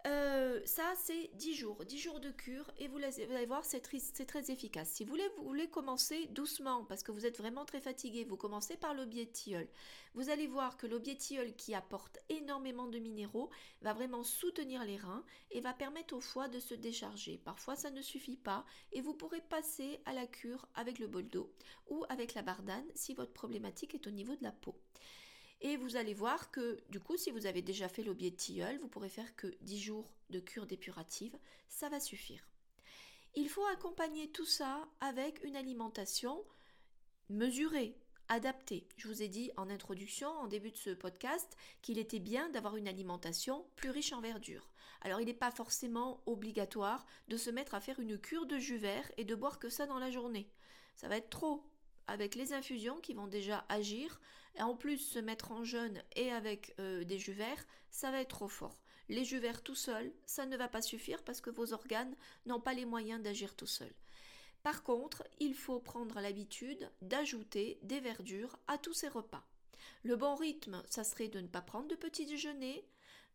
Euh, 0.06 0.62
ça, 0.66 0.94
c'est 0.98 1.32
10 1.34 1.56
jours, 1.56 1.84
10 1.84 1.98
jours 1.98 2.20
de 2.20 2.30
cure 2.30 2.72
et 2.78 2.88
vous, 2.88 3.00
allez 3.00 3.46
voir, 3.48 3.66
c'est 3.66 3.80
très, 3.80 4.52
efficace. 4.52 4.90
Si 4.90 5.04
vous 5.04 5.18
voulez, 5.44 5.68
commencer 5.68 6.28
doucement 6.28 6.86
parce 6.86 7.02
que 7.02 7.12
vous 7.12 7.26
êtes 7.26 7.40
vraiment 7.40 7.66
très 7.66 7.82
fatigué, 7.82 8.24
vous 8.24 8.38
commencez 8.38 8.78
par 8.78 8.94
tilleul. 9.26 9.68
Vous 10.14 10.30
allez 10.30 10.46
voir 10.46 10.78
que 10.78 10.86
tilleul 11.16 11.56
qui 11.56 11.74
apporte 11.74 12.20
énormément 12.30 12.88
de 12.88 13.00
minéraux 13.00 13.50
va 13.82 13.94
vraiment 13.94 14.24
soutenir 14.24 14.84
les 14.86 14.98
reins 14.98 15.24
et 15.50 15.60
va 15.60 15.74
permettre 15.74 16.16
au 16.16 16.22
foie 16.22 16.50
de 16.50 16.60
se 16.60 16.76
décharger. 16.76 17.40
Parfois, 17.44 17.76
ça 17.76 17.90
ne 17.90 18.02
suffit 18.02 18.38
pas 18.38 18.64
et 18.92 19.02
vous 19.02 19.16
pourrez 19.16 19.42
passer 19.42 20.00
à 20.06 20.14
la 20.14 20.28
cure 20.28 20.68
avec 20.76 21.00
le 21.00 21.08
bol 21.08 21.28
d'eau 21.28 21.52
ou 21.88 22.06
avec 22.10 22.36
la 22.36 22.44
bardane 22.44 22.86
si 22.94 23.16
votre 23.16 23.34
problématique 23.34 23.96
est 23.96 24.06
au 24.06 24.12
niveau 24.12 24.36
de 24.36 24.44
la 24.44 24.52
peau. 24.52 24.76
Et 25.66 25.78
vous 25.78 25.96
allez 25.96 26.14
voir 26.14 26.52
que 26.52 26.78
du 26.90 27.00
coup, 27.00 27.18
si 27.18 27.32
vous 27.32 27.48
avez 27.48 27.64
déjà 27.64 27.90
fait 27.90 28.04
l'aubier 28.04 28.30
de 28.30 28.36
tilleul, 28.36 28.78
vous 28.78 28.88
pourrez 28.88 29.10
faire 29.10 29.36
que 29.36 29.48
10 29.62 29.80
jours 29.80 30.14
de 30.30 30.40
cure 30.40 30.68
dépurative, 30.68 31.36
ça 31.70 31.90
va 31.90 32.00
suffire. 32.00 32.48
Il 33.34 33.50
faut 33.50 33.66
accompagner 33.74 34.30
tout 34.30 34.46
ça 34.46 34.88
avec 35.00 35.44
une 35.44 35.56
alimentation 35.56 36.46
mesurée, 37.30 37.98
adaptée. 38.30 38.88
Je 38.98 39.08
vous 39.08 39.24
ai 39.24 39.28
dit 39.28 39.50
en 39.58 39.72
introduction, 39.72 40.30
en 40.30 40.46
début 40.46 40.70
de 40.70 40.78
ce 40.78 40.92
podcast, 40.92 41.58
qu'il 41.82 41.98
était 41.98 42.20
bien 42.20 42.48
d'avoir 42.50 42.76
une 42.76 42.88
alimentation 42.88 43.66
plus 43.76 43.90
riche 43.90 44.14
en 44.14 44.22
verdure. 44.22 44.70
Alors 45.02 45.20
il 45.20 45.26
n'est 45.26 45.34
pas 45.34 45.50
forcément 45.50 46.22
obligatoire 46.28 47.08
de 47.28 47.38
se 47.38 47.50
mettre 47.50 47.74
à 47.74 47.82
faire 47.82 48.00
une 48.00 48.20
cure 48.20 48.46
de 48.46 48.60
jus 48.60 48.78
vert 48.78 49.12
et 49.18 49.26
de 49.26 49.34
boire 49.34 49.58
que 49.58 49.70
ça 49.70 49.88
dans 49.88 49.98
la 49.98 50.12
journée. 50.12 50.48
Ça 50.96 51.08
va 51.08 51.18
être 51.18 51.32
trop. 51.32 51.64
Avec 52.08 52.36
les 52.36 52.54
infusions 52.54 53.00
qui 53.02 53.14
vont 53.14 53.28
déjà 53.28 53.66
agir, 53.70 54.20
et 54.58 54.62
en 54.62 54.76
plus, 54.76 54.98
se 54.98 55.20
mettre 55.20 55.52
en 55.52 55.64
jeûne 55.64 56.02
et 56.16 56.32
avec 56.32 56.74
euh, 56.80 57.04
des 57.04 57.20
jus 57.20 57.34
verts, 57.34 57.66
ça 57.90 58.12
va 58.12 58.22
être 58.22 58.30
trop 58.30 58.48
fort. 58.48 58.82
Les 59.10 59.26
jus 59.26 59.40
verts 59.40 59.64
tout 59.64 59.76
seuls, 59.76 60.12
ça 60.26 60.46
ne 60.46 60.58
va 60.58 60.68
pas 60.68 60.82
suffire 60.82 61.24
parce 61.24 61.42
que 61.42 61.50
vos 61.50 61.74
organes 61.74 62.16
n'ont 62.46 62.62
pas 62.62 62.74
les 62.74 62.86
moyens 62.86 63.22
d'agir 63.22 63.56
tout 63.56 63.68
seuls. 63.68 63.94
Par 64.64 64.82
contre, 64.82 65.24
il 65.40 65.54
faut 65.54 65.80
prendre 65.80 66.20
l'habitude 66.20 66.90
d'ajouter 67.02 67.78
des 67.84 68.00
verdures 68.00 68.58
à 68.68 68.78
tous 68.78 68.94
ces 68.94 69.08
repas. 69.08 69.46
Le 70.04 70.16
bon 70.16 70.36
rythme, 70.36 70.82
ça 70.90 71.04
serait 71.04 71.28
de 71.28 71.40
ne 71.40 71.48
pas 71.48 71.62
prendre 71.62 71.88
de 71.88 71.96
petit 71.96 72.26
déjeuner, 72.26 72.84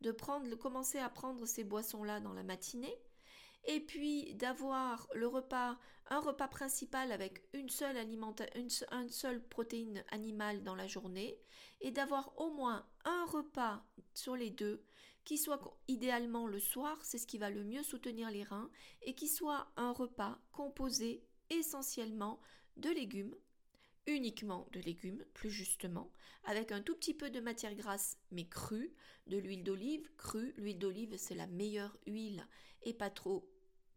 de 0.01 0.11
commencer 0.11 0.99
à 0.99 1.09
prendre 1.09 1.47
ces 1.47 1.63
boissons-là 1.63 2.21
dans 2.21 2.33
la 2.33 2.43
matinée, 2.43 2.97
et 3.65 3.81
puis 3.81 4.35
d'avoir 4.35 5.09
le 5.15 5.27
repas, 5.27 5.79
un 6.09 6.21
repas 6.21 6.49
principal 6.49 7.13
avec 7.13 7.43
une 7.53 7.69
seule, 7.69 7.97
une, 8.55 9.11
seule 9.11 9.43
protéine 9.49 10.05
animale 10.11 10.63
dans 10.63 10.75
la 10.75 10.87
journée, 10.87 11.39
et 11.81 11.91
d'avoir 11.91 12.39
au 12.39 12.51
moins 12.51 12.87
un 13.05 13.25
repas 13.27 13.85
sur 14.15 14.37
les 14.37 14.51
deux 14.51 14.85
qui 15.25 15.39
soit 15.39 15.79
idéalement 15.89 16.47
le 16.47 16.59
soir, 16.59 16.99
c'est 17.05 17.19
ce 17.19 17.27
qui 17.27 17.39
va 17.39 17.51
le 17.51 17.63
mieux 17.63 17.83
soutenir 17.83 18.31
les 18.31 18.43
reins, 18.43 18.71
et 19.03 19.15
qui 19.15 19.29
soit 19.29 19.71
un 19.77 19.93
repas 19.93 20.41
composé 20.53 21.23
essentiellement 21.51 22.41
de 22.77 22.91
légumes, 22.91 23.35
uniquement 24.07 24.67
de 24.73 24.81
légumes, 24.81 25.25
plus 25.35 25.51
justement, 25.51 26.11
avec 26.45 26.73
un 26.73 26.81
tout 26.81 26.97
petit 26.97 27.15
peu 27.15 27.31
de 27.31 27.41
matière 27.41 27.75
grasse, 27.75 28.19
mais 28.31 28.49
crue, 28.49 28.95
de 29.27 29.37
l'huile 29.37 29.63
d'olive 29.63 30.11
crue. 30.17 30.55
L'huile 30.57 30.79
d'olive, 30.79 31.17
c'est 31.17 31.35
la 31.35 31.47
meilleure 31.47 31.97
huile 32.07 32.47
et 32.83 32.95
pas 32.95 33.11
trop 33.11 33.49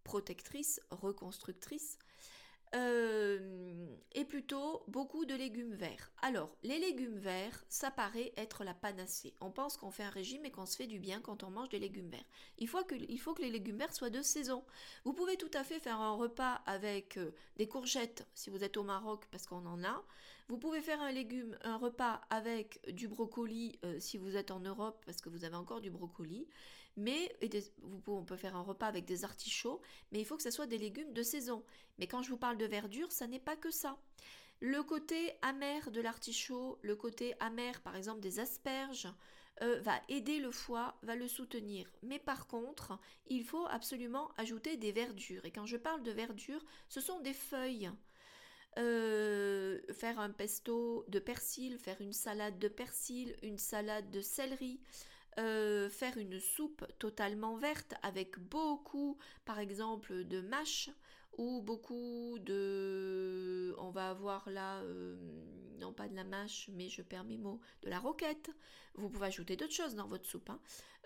protectrice, 0.04 0.82
reconstructrice, 0.92 1.98
euh, 2.76 3.86
et 4.14 4.26
plutôt 4.26 4.84
beaucoup 4.88 5.26
de 5.26 5.36
légumes 5.36 5.76
verts. 5.76 6.12
Alors, 6.24 6.50
les 6.64 6.80
légumes 6.80 7.20
verts, 7.20 7.64
ça 7.70 7.92
paraît 7.92 8.34
être 8.36 8.64
la 8.64 8.74
panacée. 8.74 9.36
On 9.42 9.52
pense 9.52 9.78
qu'on 9.78 9.92
fait 9.92 10.04
un 10.04 10.10
régime 10.10 10.44
et 10.44 10.52
qu'on 10.52 10.66
se 10.66 10.76
fait 10.76 10.88
du 10.88 10.98
bien 10.98 11.22
quand 11.22 11.44
on 11.44 11.52
mange 11.52 11.70
des 11.70 11.78
légumes 11.78 12.10
verts. 12.10 12.26
Il 12.58 12.68
faut 12.68 12.84
que, 12.84 12.96
il 12.96 13.20
faut 13.20 13.36
que 13.36 13.44
les 13.44 13.52
légumes 13.52 13.78
verts 13.78 13.94
soient 13.94 14.10
de 14.10 14.24
saison. 14.24 14.64
Vous 15.04 15.14
pouvez 15.14 15.38
tout 15.38 15.52
à 15.54 15.64
fait 15.64 15.80
faire 15.80 16.02
un 16.02 16.16
repas 16.16 16.64
avec 16.66 17.18
euh, 17.18 17.36
des 17.58 17.68
courgettes 17.68 18.28
si 18.34 18.50
vous 18.50 18.64
êtes 18.64 18.78
au 18.78 18.84
Maroc 18.84 19.26
parce 19.30 19.46
qu'on 19.46 19.66
en 19.68 19.84
a. 19.84 20.04
Vous 20.50 20.58
pouvez 20.58 20.82
faire 20.82 21.02
un 21.02 21.12
légume, 21.12 21.58
un 21.62 21.78
repas 21.78 22.22
avec 22.30 22.82
du 22.92 23.08
brocoli 23.08 23.80
euh, 23.86 24.00
si 24.00 24.18
vous 24.18 24.36
êtes 24.36 24.52
en 24.52 24.60
Europe 24.60 25.02
parce 25.06 25.22
que 25.22 25.30
vous 25.30 25.46
avez 25.46 25.56
encore 25.56 25.82
du 25.82 25.90
brocoli 25.90 26.48
mais 26.96 27.36
on 28.08 28.24
peut 28.24 28.36
faire 28.36 28.56
un 28.56 28.62
repas 28.62 28.88
avec 28.88 29.06
des 29.06 29.24
artichauts, 29.24 29.82
mais 30.12 30.20
il 30.20 30.26
faut 30.26 30.38
que 30.38 30.44
ce 30.44 30.52
soit 30.52 30.68
des 30.68 30.78
légumes 30.78 31.14
de 31.14 31.24
saison. 31.24 31.64
Mais 31.98 32.08
quand 32.08 32.22
je 32.22 32.30
vous 32.30 32.38
parle 32.38 32.58
de 32.58 32.66
verdure, 32.66 33.12
ça 33.12 33.28
n'est 33.28 33.40
pas 33.40 33.56
que 33.56 33.72
ça. 33.72 33.98
Le 34.60 34.84
côté 34.84 35.34
amer 35.42 35.92
de 35.92 36.02
l'artichaut, 36.02 36.80
le 36.82 36.96
côté 36.96 37.34
amer 37.40 37.82
par 37.82 37.96
exemple 37.96 38.22
des 38.22 38.40
asperges, 38.40 39.12
euh, 39.62 39.80
va 39.82 40.02
aider 40.10 40.40
le 40.40 40.52
foie, 40.52 40.96
va 41.04 41.16
le 41.16 41.28
soutenir. 41.28 41.92
Mais 42.02 42.20
par 42.20 42.48
contre, 42.48 42.98
il 43.28 43.44
faut 43.44 43.68
absolument 43.68 44.32
ajouter 44.38 44.78
des 44.78 44.92
verdures. 44.92 45.46
Et 45.46 45.52
quand 45.52 45.66
je 45.66 45.78
parle 45.78 46.02
de 46.02 46.12
verdure, 46.12 46.64
ce 46.90 47.02
sont 47.02 47.20
des 47.20 47.34
feuilles. 47.34 47.92
Euh, 48.80 49.80
faire 49.92 50.20
un 50.20 50.32
pesto 50.32 51.06
de 51.08 51.20
persil, 51.20 51.78
faire 51.78 52.02
une 52.02 52.14
salade 52.14 52.58
de 52.58 52.68
persil, 52.68 53.36
une 53.44 53.60
salade 53.60 54.10
de 54.10 54.22
céleri, 54.22 54.80
euh, 55.40 55.90
faire 55.90 56.18
une 56.18 56.40
soupe 56.40 56.86
totalement 56.98 57.56
verte 57.56 57.94
avec 58.02 58.40
beaucoup, 58.40 59.18
par 59.46 59.60
exemple, 59.60 60.24
de 60.24 60.42
mâche 60.42 60.90
ou 61.38 61.62
beaucoup 61.62 62.38
de... 62.40 63.76
On 63.78 63.92
va 63.92 64.10
avoir 64.10 64.50
là, 64.50 64.82
euh, 64.82 65.16
non 65.80 65.94
pas 65.94 66.08
de 66.08 66.16
la 66.16 66.24
mâche, 66.24 66.70
mais 66.74 66.90
je 66.90 67.02
perds 67.02 67.24
mes 67.24 67.38
mots, 67.38 67.60
de 67.82 67.90
la 67.90 68.00
roquette. 68.00 68.50
Vous 68.96 69.10
pouvez 69.10 69.28
ajouter 69.28 69.56
d'autres 69.56 69.74
choses 69.74 69.96
dans 69.96 70.08
votre 70.08 70.26
soupe. 70.26 70.50
Hein. 70.50 70.60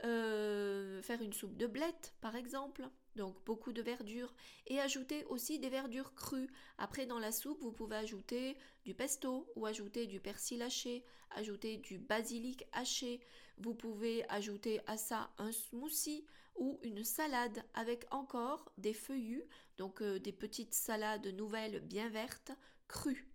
Euh, 0.03 1.01
faire 1.01 1.21
une 1.21 1.33
soupe 1.33 1.57
de 1.57 1.67
blettes, 1.67 2.13
par 2.21 2.35
exemple 2.35 2.87
donc 3.17 3.43
beaucoup 3.45 3.73
de 3.73 3.81
verdure, 3.81 4.33
et 4.67 4.79
ajouter 4.79 5.25
aussi 5.25 5.59
des 5.59 5.69
verdures 5.69 6.13
crues. 6.13 6.49
Après 6.77 7.05
dans 7.05 7.19
la 7.19 7.33
soupe, 7.33 7.61
vous 7.61 7.73
pouvez 7.73 7.97
ajouter 7.97 8.55
du 8.85 8.93
pesto 8.93 9.51
ou 9.55 9.65
ajouter 9.65 10.05
du 10.05 10.21
persil 10.21 10.61
haché, 10.61 11.03
ajouter 11.31 11.77
du 11.77 11.97
basilic 11.97 12.65
haché. 12.71 13.19
Vous 13.57 13.73
pouvez 13.73 14.23
ajouter 14.29 14.79
à 14.85 14.95
ça 14.95 15.31
un 15.39 15.51
smoothie 15.51 16.25
ou 16.55 16.79
une 16.83 17.03
salade 17.03 17.63
avec 17.73 18.05
encore 18.11 18.71
des 18.77 18.93
feuillus, 18.93 19.43
donc 19.77 20.01
euh, 20.01 20.19
des 20.19 20.31
petites 20.31 20.73
salades 20.73 21.27
nouvelles 21.27 21.81
bien 21.81 22.09
vertes, 22.09 22.51
crues. 22.87 23.27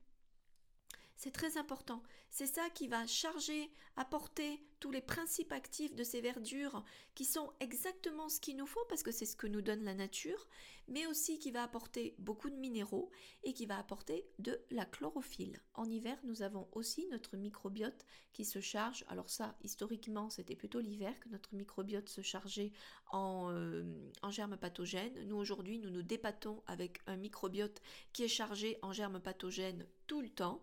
C'est 1.22 1.30
très 1.30 1.56
important. 1.56 2.02
C'est 2.30 2.48
ça 2.48 2.68
qui 2.70 2.88
va 2.88 3.06
charger, 3.06 3.70
apporter 3.94 4.60
tous 4.80 4.90
les 4.90 5.00
principes 5.00 5.52
actifs 5.52 5.94
de 5.94 6.02
ces 6.02 6.20
verdures 6.20 6.84
qui 7.14 7.24
sont 7.24 7.52
exactement 7.60 8.28
ce 8.28 8.40
qu'il 8.40 8.56
nous 8.56 8.66
faut 8.66 8.84
parce 8.88 9.04
que 9.04 9.12
c'est 9.12 9.24
ce 9.24 9.36
que 9.36 9.46
nous 9.46 9.62
donne 9.62 9.84
la 9.84 9.94
nature, 9.94 10.48
mais 10.88 11.06
aussi 11.06 11.38
qui 11.38 11.52
va 11.52 11.62
apporter 11.62 12.16
beaucoup 12.18 12.50
de 12.50 12.56
minéraux 12.56 13.08
et 13.44 13.52
qui 13.52 13.66
va 13.66 13.78
apporter 13.78 14.26
de 14.40 14.60
la 14.72 14.84
chlorophylle. 14.84 15.60
En 15.74 15.88
hiver, 15.88 16.18
nous 16.24 16.42
avons 16.42 16.66
aussi 16.72 17.06
notre 17.06 17.36
microbiote 17.36 18.04
qui 18.32 18.44
se 18.44 18.60
charge. 18.60 19.04
Alors 19.06 19.30
ça, 19.30 19.56
historiquement, 19.62 20.28
c'était 20.28 20.56
plutôt 20.56 20.80
l'hiver 20.80 21.14
que 21.20 21.28
notre 21.28 21.54
microbiote 21.54 22.08
se 22.08 22.22
chargeait 22.22 22.72
en, 23.12 23.52
euh, 23.52 23.84
germes 24.30 24.56
pathogènes. 24.56 25.22
Nous, 25.28 25.36
aujourd'hui, 25.36 25.78
nous 25.78 25.90
nous 25.90 26.02
dépatons 26.02 26.64
avec 26.66 26.98
un 27.06 27.16
microbiote 27.16 27.80
qui 28.12 28.24
est 28.24 28.28
chargé 28.28 28.76
en 28.82 28.92
germes 28.92 29.20
pathogènes 29.20 29.86
tout 30.08 30.20
le 30.20 30.28
temps. 30.28 30.60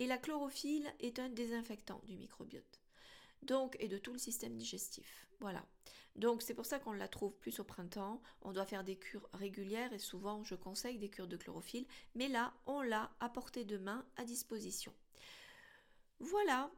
Et 0.00 0.06
la 0.06 0.16
chlorophylle 0.16 0.90
est 0.98 1.18
un 1.18 1.28
désinfectant 1.28 2.00
du 2.06 2.16
microbiote. 2.16 2.80
Donc, 3.42 3.76
et 3.80 3.86
de 3.86 3.98
tout 3.98 4.14
le 4.14 4.18
système 4.18 4.56
digestif. 4.56 5.26
Voilà. 5.40 5.62
Donc, 6.16 6.40
c'est 6.40 6.54
pour 6.54 6.64
ça 6.64 6.78
qu'on 6.78 6.94
la 6.94 7.06
trouve 7.06 7.34
plus 7.34 7.60
au 7.60 7.64
printemps. 7.64 8.22
On 8.40 8.52
doit 8.52 8.64
faire 8.64 8.82
des 8.82 8.96
cures 8.96 9.28
régulières 9.34 9.92
et 9.92 9.98
souvent, 9.98 10.42
je 10.42 10.54
conseille 10.54 10.96
des 10.96 11.10
cures 11.10 11.28
de 11.28 11.36
chlorophylle. 11.36 11.86
Mais 12.14 12.28
là, 12.28 12.54
on 12.64 12.80
l'a 12.80 13.12
à 13.20 13.28
portée 13.28 13.66
de 13.66 13.76
main 13.76 14.06
à 14.16 14.24
disposition. 14.24 14.94
Voilà. 16.18 16.70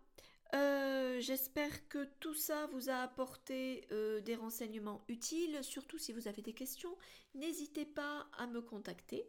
Euh, 0.56 1.20
j'espère 1.20 1.88
que 1.88 2.04
tout 2.18 2.34
ça 2.34 2.66
vous 2.72 2.90
a 2.90 2.96
apporté 2.96 3.86
euh, 3.92 4.20
des 4.20 4.34
renseignements 4.34 5.04
utiles. 5.06 5.62
Surtout 5.62 5.98
si 5.98 6.12
vous 6.12 6.26
avez 6.26 6.42
des 6.42 6.54
questions, 6.54 6.98
n'hésitez 7.36 7.84
pas 7.84 8.26
à 8.36 8.48
me 8.48 8.60
contacter. 8.60 9.24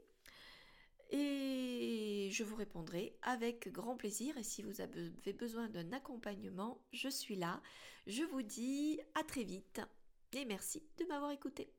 Et 1.12 2.30
je 2.32 2.44
vous 2.44 2.56
répondrai 2.56 3.16
avec 3.22 3.72
grand 3.72 3.96
plaisir. 3.96 4.38
Et 4.38 4.44
si 4.44 4.64
vous 4.64 4.82
avez 4.82 5.34
besoin 5.34 5.68
d'un 5.70 5.92
accompagnement, 5.94 6.82
je 6.92 7.10
suis 7.10 7.36
là. 7.36 7.62
Je 8.08 8.24
vous 8.24 8.42
dis 8.42 9.00
à 9.16 9.24
très 9.24 9.44
vite 9.44 9.82
et 10.34 10.46
merci 10.46 10.84
de 10.98 11.06
m'avoir 11.06 11.32
écouté. 11.32 11.72